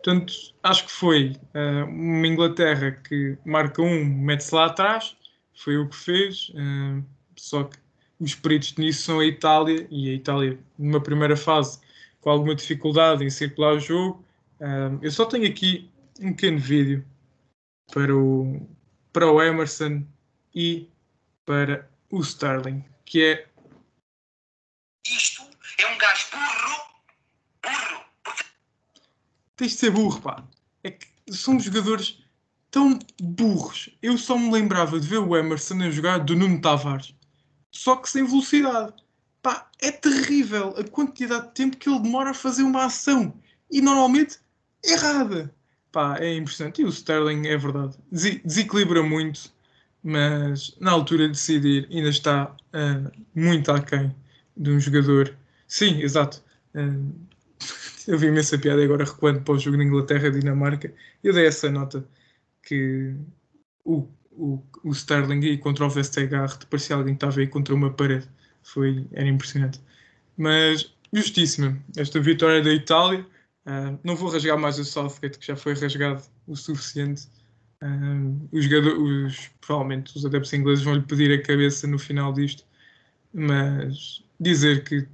Portanto, 0.05 0.35
acho 0.63 0.85
que 0.85 0.93
foi 0.93 1.33
uh, 1.55 1.89
uma 1.89 2.27
Inglaterra 2.27 2.91
que 2.93 3.39
marca 3.43 3.81
um, 3.81 4.05
mete-se 4.05 4.55
lá 4.55 4.67
atrás, 4.67 5.17
foi 5.55 5.79
o 5.79 5.89
que 5.89 5.97
fez, 5.97 6.51
uh, 6.51 7.03
só 7.35 7.65
que 7.65 7.79
os 8.21 8.35
peritos 8.35 8.75
nisso 8.75 9.05
são 9.05 9.21
a 9.21 9.25
Itália, 9.25 9.89
e 9.91 10.11
a 10.11 10.13
Itália, 10.13 10.59
numa 10.79 11.03
primeira 11.03 11.39
fase, 11.39 11.81
com 12.21 12.29
alguma 12.29 12.55
dificuldade 12.55 13.25
em 13.25 13.31
circular 13.31 13.73
o 13.73 13.81
jogo. 13.81 14.23
Uh, 14.61 14.99
eu 15.01 15.11
só 15.11 15.25
tenho 15.25 15.49
aqui 15.49 15.91
um 16.21 16.35
pequeno 16.35 16.59
vídeo 16.59 17.03
para 17.91 18.15
o, 18.15 18.61
para 19.11 19.33
o 19.33 19.41
Emerson 19.41 20.05
e 20.55 20.87
para 21.47 21.89
o 22.11 22.21
Sterling, 22.21 22.85
que 23.07 23.25
é. 23.25 23.49
Isto 25.07 25.45
é 25.79 25.87
um 25.87 25.97
gajo 25.97 26.27
burro, 26.31 26.83
burro, 27.63 28.05
tens 29.57 29.73
de 29.73 29.79
ser 29.79 29.91
burro, 29.91 30.21
pá. 30.21 30.45
É 30.83 30.91
que 30.91 31.07
são 31.31 31.59
jogadores 31.59 32.19
tão 32.71 32.99
burros. 33.21 33.91
Eu 34.03 34.19
só 34.19 34.37
me 34.37 34.51
lembrava 34.51 34.99
de 34.99 35.07
ver 35.07 35.19
o 35.19 35.37
Emerson 35.37 35.81
a 35.83 35.91
jogar 35.91 36.19
do 36.19 36.35
Nuno 36.35 36.61
Tavares. 36.61 37.15
Só 37.71 37.97
que 37.97 38.09
sem 38.09 38.25
velocidade. 38.25 38.93
Pá, 39.43 39.71
é 39.81 39.91
terrível 39.91 40.75
a 40.77 40.85
quantidade 40.85 41.49
de 41.49 41.55
tempo 41.55 41.77
que 41.77 41.89
ele 41.89 42.01
demora 42.01 42.31
a 42.31 42.35
fazer 42.35 42.63
uma 42.63 42.87
ação. 42.87 43.35
E 43.71 43.81
normalmente 43.81 44.39
errada. 44.83 45.55
Pá, 45.93 46.17
é 46.19 46.35
impressionante. 46.35 46.83
E 46.83 46.85
o 46.85 46.89
Sterling, 46.89 47.47
é 47.47 47.57
verdade, 47.57 47.97
des 48.11 48.41
desequilibra 48.43 49.03
muito. 49.03 49.53
Mas 50.03 50.77
na 50.81 50.91
altura 50.91 51.27
de 51.27 51.33
decidir 51.35 51.89
ainda 51.91 52.09
está 52.09 52.47
uh, 52.47 53.23
muito 53.35 53.71
aquém 53.71 54.15
de 54.57 54.71
um 54.71 54.81
jogador. 54.81 55.37
Sim, 55.67 56.01
exato. 56.01 56.43
Uh, 56.75 57.15
eu 58.07 58.19
vi 58.19 58.27
imensa 58.27 58.59
piada 58.59 58.83
agora 58.83 59.05
recuando 59.05 59.41
para 59.43 59.55
o 59.55 59.59
jogo 59.59 59.77
da 59.77 59.85
Inglaterra-Dinamarca. 59.85 60.93
Eu 61.23 61.33
dei 61.33 61.47
essa 61.47 61.71
nota 61.71 62.07
que 62.63 63.15
o, 63.85 64.09
o, 64.33 64.63
o 64.83 64.91
Sterling 64.93 65.41
e 65.41 65.59
contra 65.59 65.87
o 65.87 65.91
Vestergaard 65.91 66.67
parecia 66.67 66.97
alguém 66.97 67.15
que 67.15 67.25
estava 67.25 67.41
aí 67.41 67.47
contra 67.47 67.75
uma 67.75 67.93
parede. 67.93 68.29
Foi, 68.63 69.07
era 69.13 69.29
impressionante. 69.29 69.81
Mas 70.37 70.95
justíssima 71.13 71.79
esta 71.97 72.21
vitória 72.21 72.63
da 72.63 72.73
Itália. 72.73 73.27
Uh, 73.67 73.99
não 74.05 74.15
vou 74.17 74.29
rasgar 74.29 74.59
mais 74.59 74.79
o 74.79 74.85
Southgate, 74.85 75.39
que 75.39 75.47
já 75.47 75.57
foi 75.57 75.75
rasgado 75.75 76.23
o 76.47 76.57
suficiente. 76.57 77.29
Uh, 77.83 78.49
os, 78.53 78.67
os, 78.67 79.51
provavelmente 79.61 80.17
os 80.17 80.27
adeptos 80.27 80.53
ingleses 80.53 80.85
vão 80.85 80.95
lhe 80.95 81.03
pedir 81.03 81.33
a 81.33 81.43
cabeça 81.43 81.87
no 81.87 81.99
final 81.99 82.33
disto. 82.33 82.65
Mas 83.33 84.23
dizer 84.39 84.85
que 84.85 85.07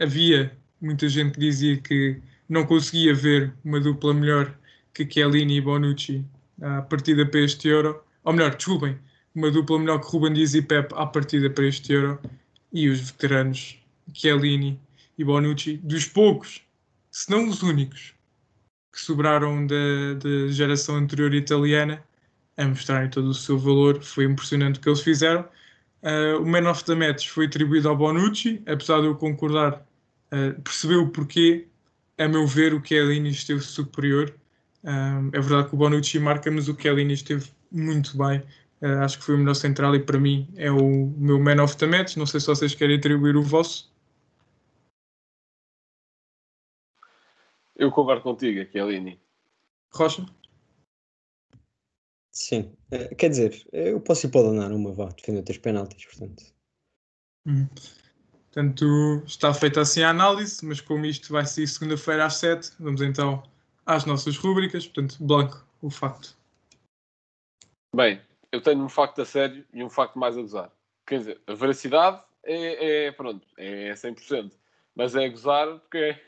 havia 0.00 0.56
muita 0.84 1.08
gente 1.08 1.38
dizia 1.38 1.76
que 1.78 2.20
não 2.48 2.66
conseguia 2.66 3.14
ver 3.14 3.54
uma 3.64 3.80
dupla 3.80 4.12
melhor 4.12 4.54
que 4.92 5.08
Chiellini 5.10 5.56
e 5.56 5.60
Bonucci 5.60 6.24
à 6.60 6.82
partida 6.82 7.26
para 7.26 7.40
este 7.40 7.68
Euro. 7.68 8.02
Ou 8.24 8.32
melhor, 8.32 8.54
desculpem, 8.54 8.98
uma 9.34 9.50
dupla 9.50 9.78
melhor 9.78 10.00
que 10.00 10.06
Ruben 10.06 10.32
Dias 10.34 10.54
e 10.54 10.62
Pep 10.62 10.92
à 10.94 11.06
partida 11.06 11.50
para 11.50 11.66
este 11.66 11.92
Euro 11.92 12.20
e 12.72 12.88
os 12.88 13.00
veteranos 13.10 13.78
Chiellini 14.12 14.80
e 15.16 15.24
Bonucci, 15.24 15.78
dos 15.78 16.06
poucos, 16.06 16.62
se 17.10 17.30
não 17.30 17.48
os 17.48 17.62
únicos, 17.62 18.14
que 18.92 19.00
sobraram 19.00 19.66
da, 19.66 20.14
da 20.20 20.48
geração 20.48 20.96
anterior 20.96 21.32
italiana, 21.34 22.02
a 22.56 22.66
mostrarem 22.66 23.10
todo 23.10 23.28
o 23.28 23.34
seu 23.34 23.58
valor. 23.58 24.02
Foi 24.02 24.24
impressionante 24.24 24.78
o 24.78 24.82
que 24.82 24.88
eles 24.88 25.00
fizeram. 25.00 25.48
Uh, 26.02 26.40
o 26.40 26.46
Man 26.46 26.70
of 26.70 26.84
the 26.84 26.94
Match 26.94 27.28
foi 27.28 27.46
atribuído 27.46 27.88
ao 27.88 27.96
Bonucci, 27.96 28.62
apesar 28.66 29.00
de 29.00 29.06
eu 29.06 29.14
concordar, 29.16 29.84
uh, 30.34 30.60
percebeu 30.62 31.02
o 31.02 31.10
porquê. 31.10 31.68
A 32.18 32.28
meu 32.28 32.46
ver, 32.46 32.74
o 32.74 32.84
Chiellini 32.84 33.30
esteve 33.30 33.60
superior. 33.60 34.34
Uh, 34.82 35.28
é 35.32 35.40
verdade 35.40 35.68
que 35.68 35.74
o 35.74 35.78
Bonucci 35.78 36.18
marca, 36.18 36.50
mas 36.50 36.68
o 36.68 36.74
Chiellini 36.74 37.14
esteve 37.14 37.50
muito 37.70 38.16
bem. 38.16 38.40
Uh, 38.82 39.02
acho 39.02 39.18
que 39.18 39.24
foi 39.24 39.34
o 39.36 39.38
melhor 39.38 39.54
central 39.54 39.94
e 39.94 40.00
para 40.00 40.18
mim 40.18 40.52
é 40.56 40.70
o 40.70 41.06
meu 41.16 41.38
Man 41.38 41.62
of 41.62 41.76
the 41.76 41.86
Match. 41.86 42.16
Não 42.16 42.26
sei 42.26 42.40
se 42.40 42.46
vocês 42.46 42.74
querem 42.74 42.96
atribuir 42.96 43.36
o 43.36 43.42
vosso. 43.42 43.92
Eu 47.76 47.90
concordo 47.90 48.22
contigo, 48.22 48.70
Chiellini. 48.70 49.20
Rocha? 49.92 50.24
Sim, 52.30 52.74
Eh, 52.94 53.14
quer 53.16 53.28
dizer, 53.28 53.66
eu 53.72 54.00
posso 54.00 54.26
ir 54.26 54.30
para 54.30 54.40
o 54.40 54.52
danar 54.52 54.72
uma, 54.72 54.92
vá, 54.92 55.08
defender 55.08 55.42
três 55.42 55.58
penaltis, 55.58 56.04
portanto. 56.06 56.44
Hum. 57.44 57.66
Portanto, 58.54 59.20
está 59.26 59.52
feita 59.52 59.80
assim 59.80 60.04
a 60.04 60.10
análise, 60.10 60.64
mas 60.64 60.80
como 60.80 61.04
isto 61.04 61.32
vai 61.32 61.44
ser 61.44 61.66
segunda-feira 61.66 62.24
às 62.24 62.36
7, 62.36 62.70
vamos 62.78 63.02
então 63.02 63.42
às 63.84 64.04
nossas 64.04 64.36
rúbricas. 64.36 64.86
Portanto, 64.86 65.16
Blanco, 65.18 65.66
o 65.82 65.90
facto. 65.90 66.36
Bem, 67.96 68.22
eu 68.52 68.60
tenho 68.62 68.80
um 68.80 68.88
facto 68.88 69.22
a 69.22 69.24
sério 69.24 69.66
e 69.72 69.82
um 69.82 69.90
facto 69.90 70.16
mais 70.16 70.38
a 70.38 70.40
gozar. 70.40 70.70
Quer 71.04 71.18
dizer, 71.18 71.40
a 71.48 71.54
veracidade 71.54 72.22
é, 72.44 73.06
é 73.06 73.12
pronto, 73.12 73.44
é 73.58 73.92
100%. 73.92 74.52
Mas 74.94 75.16
é 75.16 75.24
a 75.24 75.28
gozar 75.28 75.80
porque 75.80 75.98
é, 75.98 76.20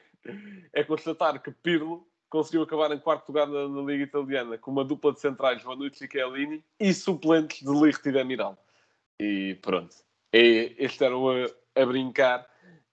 é 0.72 0.82
constatar 0.82 1.40
que 1.40 1.52
Pirlo 1.52 2.04
conseguiu 2.28 2.62
acabar 2.62 2.90
em 2.90 2.98
quarto 2.98 3.28
lugar 3.28 3.46
na, 3.46 3.68
na 3.68 3.82
Liga 3.82 4.02
Italiana 4.02 4.58
com 4.58 4.72
uma 4.72 4.84
dupla 4.84 5.12
de 5.12 5.20
centrais, 5.20 5.62
Vanucci 5.62 6.04
e 6.04 6.10
Chiellini, 6.10 6.64
e 6.80 6.92
suplentes 6.92 7.62
de 7.62 7.70
Ligt 7.70 8.04
e 8.04 8.10
Demiral. 8.10 8.58
E 9.20 9.56
pronto. 9.62 9.94
É, 10.32 10.74
este 10.84 11.04
era 11.04 11.16
o 11.16 11.30
a, 11.76 11.86
brincar 11.86 12.46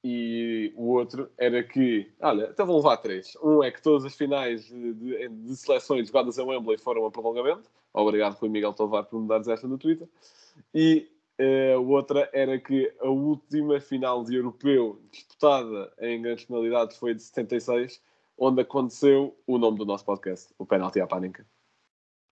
e 0.03 0.73
o 0.75 0.89
outro 0.89 1.29
era 1.37 1.63
que, 1.63 2.11
olha, 2.19 2.49
até 2.49 2.63
vão 2.63 2.77
levar 2.77 2.97
três. 2.97 3.37
Um 3.41 3.63
é 3.63 3.71
que 3.71 3.81
todas 3.81 4.03
as 4.05 4.15
finais 4.15 4.65
de, 4.65 4.93
de, 4.93 5.29
de 5.29 5.55
seleções 5.55 6.07
jogadas 6.07 6.37
em 6.37 6.43
Wembley 6.43 6.77
foram 6.77 7.05
a 7.05 7.11
prolongamento. 7.11 7.69
Obrigado, 7.93 8.35
Rui 8.35 8.49
Miguel 8.49 8.73
Tovar, 8.73 9.05
por 9.05 9.21
me 9.21 9.27
dares 9.27 9.47
esta 9.47 9.67
no 9.67 9.77
Twitter. 9.77 10.07
E 10.73 11.09
uh, 11.39 11.81
outra 11.89 12.29
era 12.33 12.59
que 12.59 12.93
a 12.99 13.07
última 13.07 13.79
final 13.79 14.23
de 14.23 14.35
europeu 14.35 14.99
disputada 15.11 15.91
em 15.99 16.21
grandes 16.21 16.45
penalidades 16.45 16.97
foi 16.97 17.13
de 17.13 17.23
76 17.23 18.01
onde 18.37 18.61
aconteceu 18.61 19.37
o 19.45 19.57
nome 19.57 19.77
do 19.77 19.85
nosso 19.85 20.03
podcast, 20.05 20.53
o 20.57 20.65
Penalty 20.65 20.99
à 20.99 21.07
Pânica. 21.07 21.45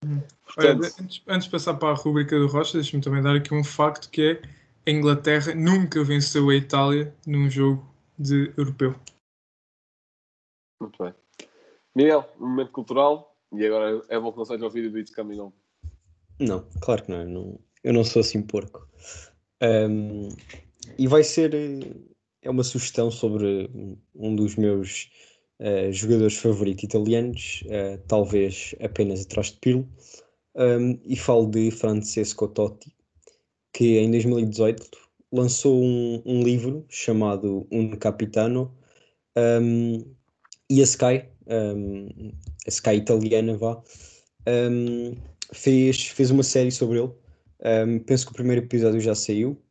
Portanto... 0.01 0.57
Olha, 0.57 0.71
antes, 0.99 1.23
antes, 1.27 1.45
de 1.45 1.51
passar 1.51 1.75
para 1.75 1.89
a 1.89 1.93
rubrica 1.93 2.37
do 2.37 2.47
Rocha, 2.47 2.77
deixa-me 2.77 3.03
também 3.03 3.21
dar 3.21 3.35
aqui 3.35 3.53
um 3.53 3.63
facto 3.63 4.09
que 4.09 4.21
é 4.31 4.41
a 4.85 4.91
Inglaterra 4.91 5.53
nunca 5.53 6.03
venceu 6.03 6.49
a 6.49 6.55
Itália 6.55 7.15
num 7.25 7.49
jogo 7.49 7.85
de 8.17 8.53
europeu. 8.57 8.95
Muito 10.79 11.03
bem. 11.03 11.13
Miguel, 11.95 12.27
um 12.39 12.47
momento 12.47 12.71
cultural 12.71 13.35
e 13.53 13.65
agora 13.65 14.01
é 14.09 14.19
bom 14.19 14.31
que 14.31 14.37
não 14.37 14.45
seja 14.45 14.65
o 14.65 14.69
vídeo 14.69 14.91
do 14.91 14.99
It's 14.99 15.13
Coming 15.13 15.39
On. 15.39 15.51
Não, 16.39 16.65
claro 16.81 17.03
que 17.03 17.11
não. 17.11 17.21
Eu 17.21 17.29
não, 17.29 17.59
eu 17.83 17.93
não 17.93 18.03
sou 18.03 18.21
assim 18.21 18.41
porco. 18.41 18.87
Um, 19.61 20.29
e 20.97 21.07
vai 21.07 21.23
ser 21.23 21.53
é 22.41 22.49
uma 22.49 22.63
sugestão 22.63 23.11
sobre 23.11 23.69
um 24.15 24.35
dos 24.35 24.55
meus 24.55 25.11
uh, 25.59 25.91
jogadores 25.91 26.37
favoritos 26.37 26.83
italianos, 26.83 27.63
uh, 27.67 28.01
talvez 28.07 28.73
apenas 28.81 29.21
atrás 29.21 29.51
de 29.51 29.59
Pirlo, 29.59 29.87
um, 30.55 30.99
e 31.03 31.15
falo 31.15 31.45
de 31.45 31.69
Francesco 31.69 32.47
Totti, 32.47 32.95
que 33.73 33.99
em 33.99 34.11
2018 34.11 34.89
lançou 35.31 35.81
um, 35.81 36.21
um 36.25 36.43
livro 36.43 36.85
chamado 36.89 37.67
Un 37.71 37.91
Capitano 37.91 38.75
um, 39.37 40.03
e 40.69 40.81
a 40.81 40.83
Sky, 40.83 41.25
um, 41.47 42.31
a 42.65 42.69
Sky 42.69 42.95
italiana, 42.95 43.57
vá, 43.57 43.81
fez, 45.53 46.07
fez 46.07 46.31
uma 46.31 46.43
série 46.43 46.71
sobre 46.71 46.99
ele. 46.99 47.11
Penso 48.05 48.25
que 48.25 48.31
o 48.31 48.35
primeiro 48.35 48.63
episódio 48.63 48.99
já 48.99 49.13
saiu, 49.13 49.61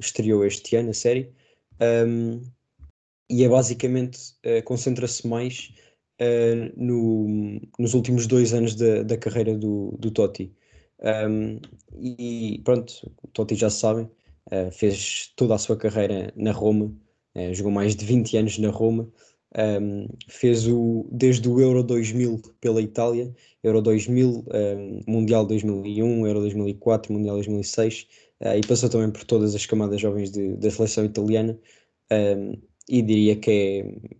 estreou 0.00 0.44
este 0.44 0.76
ano 0.76 0.90
a 0.90 0.94
série, 0.94 1.32
e 3.30 3.44
é 3.44 3.48
basicamente 3.48 4.18
uh, 4.46 4.62
concentra-se 4.64 5.26
mais 5.26 5.72
uh, 6.20 6.72
no, 6.76 7.60
nos 7.78 7.94
últimos 7.94 8.26
dois 8.26 8.54
anos 8.54 8.74
da, 8.74 9.02
da 9.02 9.16
carreira 9.16 9.56
do, 9.56 9.94
do 9.98 10.10
Totti. 10.10 10.52
Um, 11.00 11.60
e 12.00 12.60
pronto, 12.64 13.10
Totti 13.32 13.54
já 13.54 13.70
sabem, 13.70 14.10
uh, 14.50 14.70
fez 14.72 15.32
toda 15.36 15.54
a 15.54 15.58
sua 15.58 15.76
carreira 15.76 16.32
na 16.36 16.52
Roma, 16.52 16.92
jogou 17.52 17.70
mais 17.70 17.94
de 17.94 18.04
20 18.04 18.36
anos 18.36 18.58
na 18.58 18.68
Roma, 18.68 19.08
um, 19.80 20.08
fez 20.28 20.66
o, 20.66 21.08
desde 21.12 21.48
o 21.48 21.60
Euro 21.60 21.84
2000 21.84 22.42
pela 22.60 22.82
Itália, 22.82 23.32
Euro 23.62 23.80
2000, 23.80 24.44
um, 24.52 25.00
Mundial 25.06 25.46
2001, 25.46 26.26
Euro 26.26 26.40
2004, 26.40 27.12
Mundial 27.12 27.36
2006, 27.36 28.08
e 28.56 28.66
passou 28.66 28.88
também 28.88 29.10
por 29.10 29.24
todas 29.24 29.54
as 29.54 29.66
camadas 29.66 30.00
jovens 30.00 30.32
de, 30.32 30.56
da 30.56 30.70
seleção 30.70 31.04
italiana. 31.04 31.56
E 32.88 33.02
diria 33.02 33.36
que 33.36 33.50
é 33.50 34.18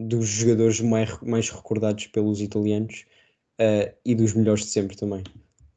dos 0.00 0.26
jogadores 0.28 0.80
mais, 0.80 1.20
mais 1.20 1.50
recordados 1.50 2.06
pelos 2.06 2.40
italianos 2.40 3.04
uh, 3.60 3.92
e 4.04 4.14
dos 4.14 4.32
melhores 4.34 4.64
de 4.64 4.70
sempre 4.70 4.96
também. 4.96 5.22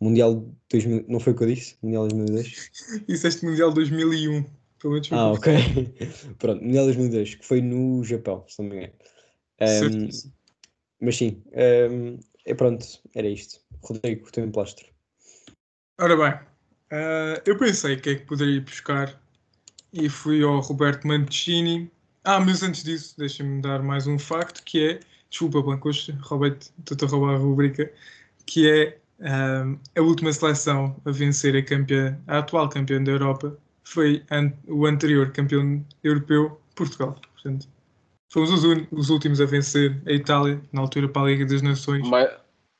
Mundial 0.04 0.46
2000, 0.70 1.06
não 1.08 1.20
foi 1.20 1.34
o 1.34 1.36
que 1.36 1.44
eu 1.44 1.48
disse? 1.48 1.78
Mundial 1.82 2.08
2002? 2.08 2.72
Disseste 3.08 3.46
Mundial 3.46 3.72
2001. 3.72 4.46
Pelo 4.80 4.94
menos 4.94 5.12
ah, 5.12 5.32
ok. 5.32 5.54
Pronto, 6.40 6.64
Mundial 6.64 6.86
2002, 6.86 7.36
que 7.36 7.46
foi 7.46 7.62
no 7.62 8.04
Japão, 8.04 8.44
se 8.48 8.62
não 8.62 8.70
me 8.70 8.76
engano. 8.78 8.94
Um, 9.62 10.10
mas 11.02 11.18
sim, 11.18 11.42
um, 11.92 12.20
é 12.46 12.54
pronto, 12.54 12.86
era 13.16 13.28
isto. 13.28 13.60
Rodrigo, 13.82 14.32
teu 14.32 14.44
emplastro. 14.44 14.86
Ora 16.00 16.16
bem, 16.18 16.34
uh, 16.34 17.42
eu 17.46 17.58
pensei 17.58 17.98
que 17.98 18.10
é 18.10 18.16
que 18.16 18.26
poderia 18.26 18.60
buscar 18.62 19.22
e 19.94 20.10
fui 20.10 20.44
ao 20.44 20.60
Roberto 20.60 21.08
Mancini 21.08 21.92
ah, 22.26 22.40
mas 22.40 22.64
antes 22.64 22.84
disso, 22.84 23.16
deixa-me 23.18 23.62
dar 23.62 23.84
mais 23.84 24.08
um 24.08 24.18
facto 24.18 24.64
que 24.64 24.92
é, 24.92 25.00
desculpa, 25.30 25.62
Blancoche, 25.62 26.14
roubei-te, 26.22 26.72
estou 26.90 27.06
a 27.06 27.12
roubar 27.12 27.36
a 27.36 27.38
rubrica, 27.38 27.92
que 28.46 28.70
é 28.70 28.98
um, 29.24 29.80
a 29.98 30.02
última 30.02 30.34
seleção 30.34 30.96
a 31.06 31.12
vencer 31.12 31.56
a 31.56 31.64
campeã, 31.64 32.20
a 32.28 32.40
atual 32.40 32.68
campeã 32.70 33.02
da 33.02 33.12
Europa, 33.12 33.58
foi 33.84 34.24
an 34.32 34.52
o 34.68 34.86
anterior 34.86 35.32
campeão 35.32 35.86
europeu, 36.04 36.60
Portugal. 36.76 37.16
Portanto, 37.34 37.68
fomos 38.32 38.52
os, 38.52 38.64
os, 38.92 39.10
últimos 39.10 39.40
a 39.40 39.46
vencer 39.46 40.02
a 40.06 40.12
Itália, 40.12 40.62
na 40.72 40.82
altura 40.82 41.08
para 41.08 41.24
a 41.24 41.26
Liga 41.26 41.46
das 41.46 41.62
Nações. 41.62 42.08
Mais, 42.08 42.30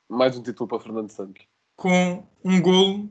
mais 0.10 0.38
um 0.38 0.44
título 0.44 0.68
para 0.68 0.80
Fernando 0.80 1.10
Santos. 1.10 1.44
Com 1.78 2.26
um 2.44 2.62
golo 2.62 3.10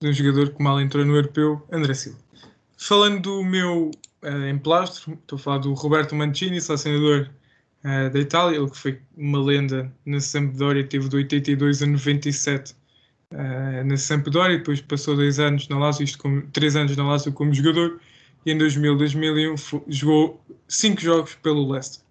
de 0.00 0.08
um 0.08 0.12
jogador 0.12 0.50
que 0.50 0.62
mal 0.62 0.80
entrou 0.80 1.04
no 1.04 1.16
europeu, 1.16 1.60
André 1.72 1.94
Silva. 1.94 2.18
Falando 2.76 3.20
do 3.20 3.44
meu 3.44 3.90
uh, 4.22 4.44
em 4.48 4.56
plastro, 4.56 5.14
estou 5.14 5.36
a 5.36 5.40
falar 5.40 5.58
do 5.58 5.74
Roberto 5.74 6.14
Mancini, 6.14 6.60
selecionador 6.60 7.28
uh, 7.84 8.10
da 8.10 8.18
Itália, 8.18 8.56
ele 8.58 8.70
que 8.70 8.78
foi 8.78 9.00
uma 9.16 9.42
lenda 9.42 9.92
na 10.04 10.20
Sampdoria, 10.20 10.86
teve 10.86 11.08
de 11.08 11.16
82 11.16 11.82
a 11.82 11.86
97 11.86 12.74
uh, 13.32 13.84
na 13.84 13.96
Sampdoria, 13.96 14.58
depois 14.58 14.80
passou 14.80 15.16
dois 15.16 15.38
anos 15.38 15.68
na 15.68 15.78
Lazio, 15.78 16.04
isto 16.04 16.18
como, 16.18 16.42
três 16.52 16.76
anos 16.76 16.96
na 16.96 17.06
Lazio 17.06 17.32
como 17.32 17.52
jogador, 17.52 18.00
e 18.46 18.52
em 18.52 18.58
2000, 18.58 18.96
2001 18.96 19.54
jogou 19.88 20.40
cinco 20.68 21.00
jogos 21.00 21.34
pelo 21.36 21.70
Leicester. 21.70 22.02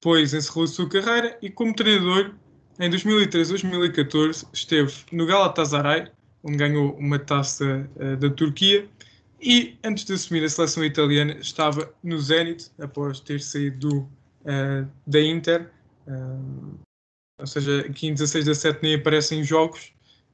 Depois 0.00 0.34
encerrou 0.34 0.64
a 0.64 0.68
sua 0.68 0.88
carreira 0.88 1.38
e 1.40 1.50
como 1.50 1.74
treinador, 1.74 2.32
em 2.78 2.90
2013, 2.90 3.50
2014, 3.50 4.46
esteve 4.52 4.92
no 5.12 5.26
Galatasaray, 5.26 6.08
onde 6.42 6.56
ganhou 6.56 6.94
uma 6.96 7.18
taça 7.18 7.88
uh, 7.96 8.16
da 8.16 8.30
Turquia, 8.30 8.86
e 9.40 9.76
antes 9.84 10.04
de 10.04 10.14
assumir 10.14 10.42
a 10.44 10.48
seleção 10.48 10.84
italiana, 10.84 11.36
estava 11.40 11.92
no 12.02 12.18
Zenit, 12.18 12.70
após 12.78 13.20
ter 13.20 13.40
saído 13.40 13.88
do, 13.88 14.08
uh, 14.44 14.88
da 15.06 15.20
Inter. 15.20 15.70
Uh, 16.06 16.78
ou 17.40 17.46
seja, 17.46 17.80
aqui 17.80 18.08
em 18.08 18.14
16 18.14 18.48
a 18.48 18.54
7 18.54 18.82
nem 18.82 18.94
aparecem 18.94 19.42
jogos 19.42 19.92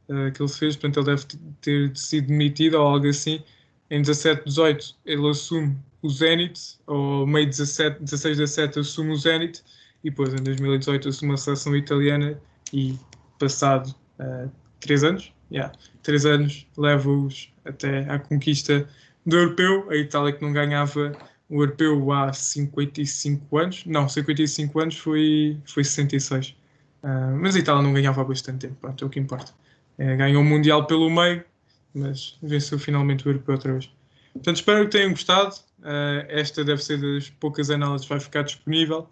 uh, 0.09 0.31
que 0.33 0.43
ele 0.43 0.51
fez, 0.51 0.77
portanto 0.77 0.99
ele 0.99 1.17
deve 1.17 1.27
ter 1.61 1.97
sido 1.97 2.29
demitido 2.29 2.75
ou 2.75 2.87
algo 2.87 3.09
assim. 3.09 3.43
Em 3.91 4.03
17 4.03 4.45
18 4.45 4.97
ele 5.05 5.29
assume 5.29 5.77
o 6.03 6.09
Zenit, 6.09 6.79
ou 6.87 7.27
meio 7.27 7.47
17, 7.47 8.03
16 8.03 8.41
a 8.41 8.47
7 8.47 8.81
assume 8.81 9.13
o 9.13 9.17
Zenit, 9.17 9.63
e 10.03 10.11
depois 10.11 10.33
em 10.33 10.43
2018 10.43 11.09
assume 11.09 11.35
a 11.35 11.37
seleção 11.37 11.77
italiana 11.77 12.41
e 12.73 12.99
passado 13.39 13.95
uh, 14.19 14.51
3 14.81 15.05
anos, 15.05 15.33
yeah, 15.51 15.73
3 16.03 16.27
anos 16.27 16.67
leva-os 16.77 17.53
até 17.65 18.01
à 18.11 18.19
conquista 18.19 18.89
do 19.27 19.37
europeu. 19.37 19.91
A 19.91 19.97
Itália 19.97 20.33
que 20.33 20.43
não 20.43 20.53
ganhava 20.53 21.13
o 21.51 21.63
europeu 21.63 22.13
há 22.13 22.33
55 22.33 23.59
anos, 23.59 23.85
não, 23.85 24.09
55 24.09 24.81
anos 24.81 24.97
foi, 24.97 25.59
foi 25.67 25.83
66. 25.83 26.57
Uh, 27.03 27.37
mas 27.41 27.57
a 27.57 27.59
Itália 27.59 27.83
não 27.83 27.93
ganhava 27.93 28.21
há 28.21 28.25
bastante 28.25 28.69
tempo, 28.69 28.77
pronto, 28.81 29.05
é 29.05 29.07
o 29.07 29.11
que 29.11 29.19
importa. 29.19 29.53
É, 29.99 30.17
ganhou 30.17 30.43
o 30.43 30.45
Mundial 30.45 30.87
pelo 30.87 31.11
meio, 31.11 31.45
mas 31.93 32.39
venceu 32.41 32.79
finalmente 32.79 33.27
o 33.27 33.31
europeu 33.31 33.57
outra 33.57 33.73
vez. 33.73 33.91
Portanto, 34.33 34.57
espero 34.57 34.85
que 34.85 34.93
tenham 34.93 35.11
gostado. 35.11 35.57
Uh, 35.81 36.25
esta 36.29 36.65
deve 36.65 36.83
ser 36.83 37.01
das 37.01 37.29
poucas 37.31 37.69
análises 37.69 38.07
que 38.07 38.13
vai 38.13 38.21
ficar 38.21 38.43
disponível. 38.43 39.09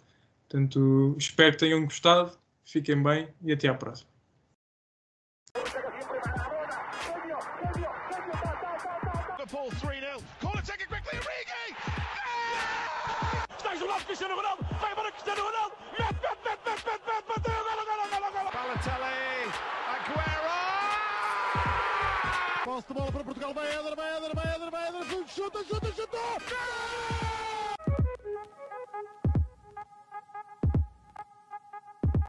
Portanto, 0.48 1.16
espero 1.18 1.52
que 1.52 1.58
tenham 1.58 1.84
gostado. 1.84 2.32
Fiquem 2.64 3.02
bem 3.02 3.28
e 3.42 3.52
até 3.52 3.68
à 3.68 3.74
próxima. 3.74 4.07
Ronaldo, 14.38 14.64
vai 14.80 14.94
para 14.94 15.10
Cristiano 15.10 15.42
Ronaldo, 15.42 15.76
mete, 15.98 16.14
mete, 16.14 16.38
mete, 16.44 16.62
mete, 16.64 16.84
mete, 16.86 17.06
mete, 17.06 17.26
bateu, 17.26 17.54
gol, 17.64 17.74
gol, 17.74 18.06
gol, 18.08 18.30
gol, 18.30 18.52
Aguero! 19.94 20.48
Posso 22.64 22.86
de 22.86 22.94
bola 22.94 23.10
para 23.10 23.24
Portugal, 23.24 23.52
vai 23.54 23.66
Eder, 23.66 23.96
vai 23.96 24.16
Eder, 24.16 24.34
vai 24.36 24.54
Eder, 24.54 24.70
vai 24.70 24.88
Eder, 24.88 25.04
chuta, 25.26 25.64
chuta, 25.64 25.92
chuta! 25.92 26.18
Gol! 26.18 27.17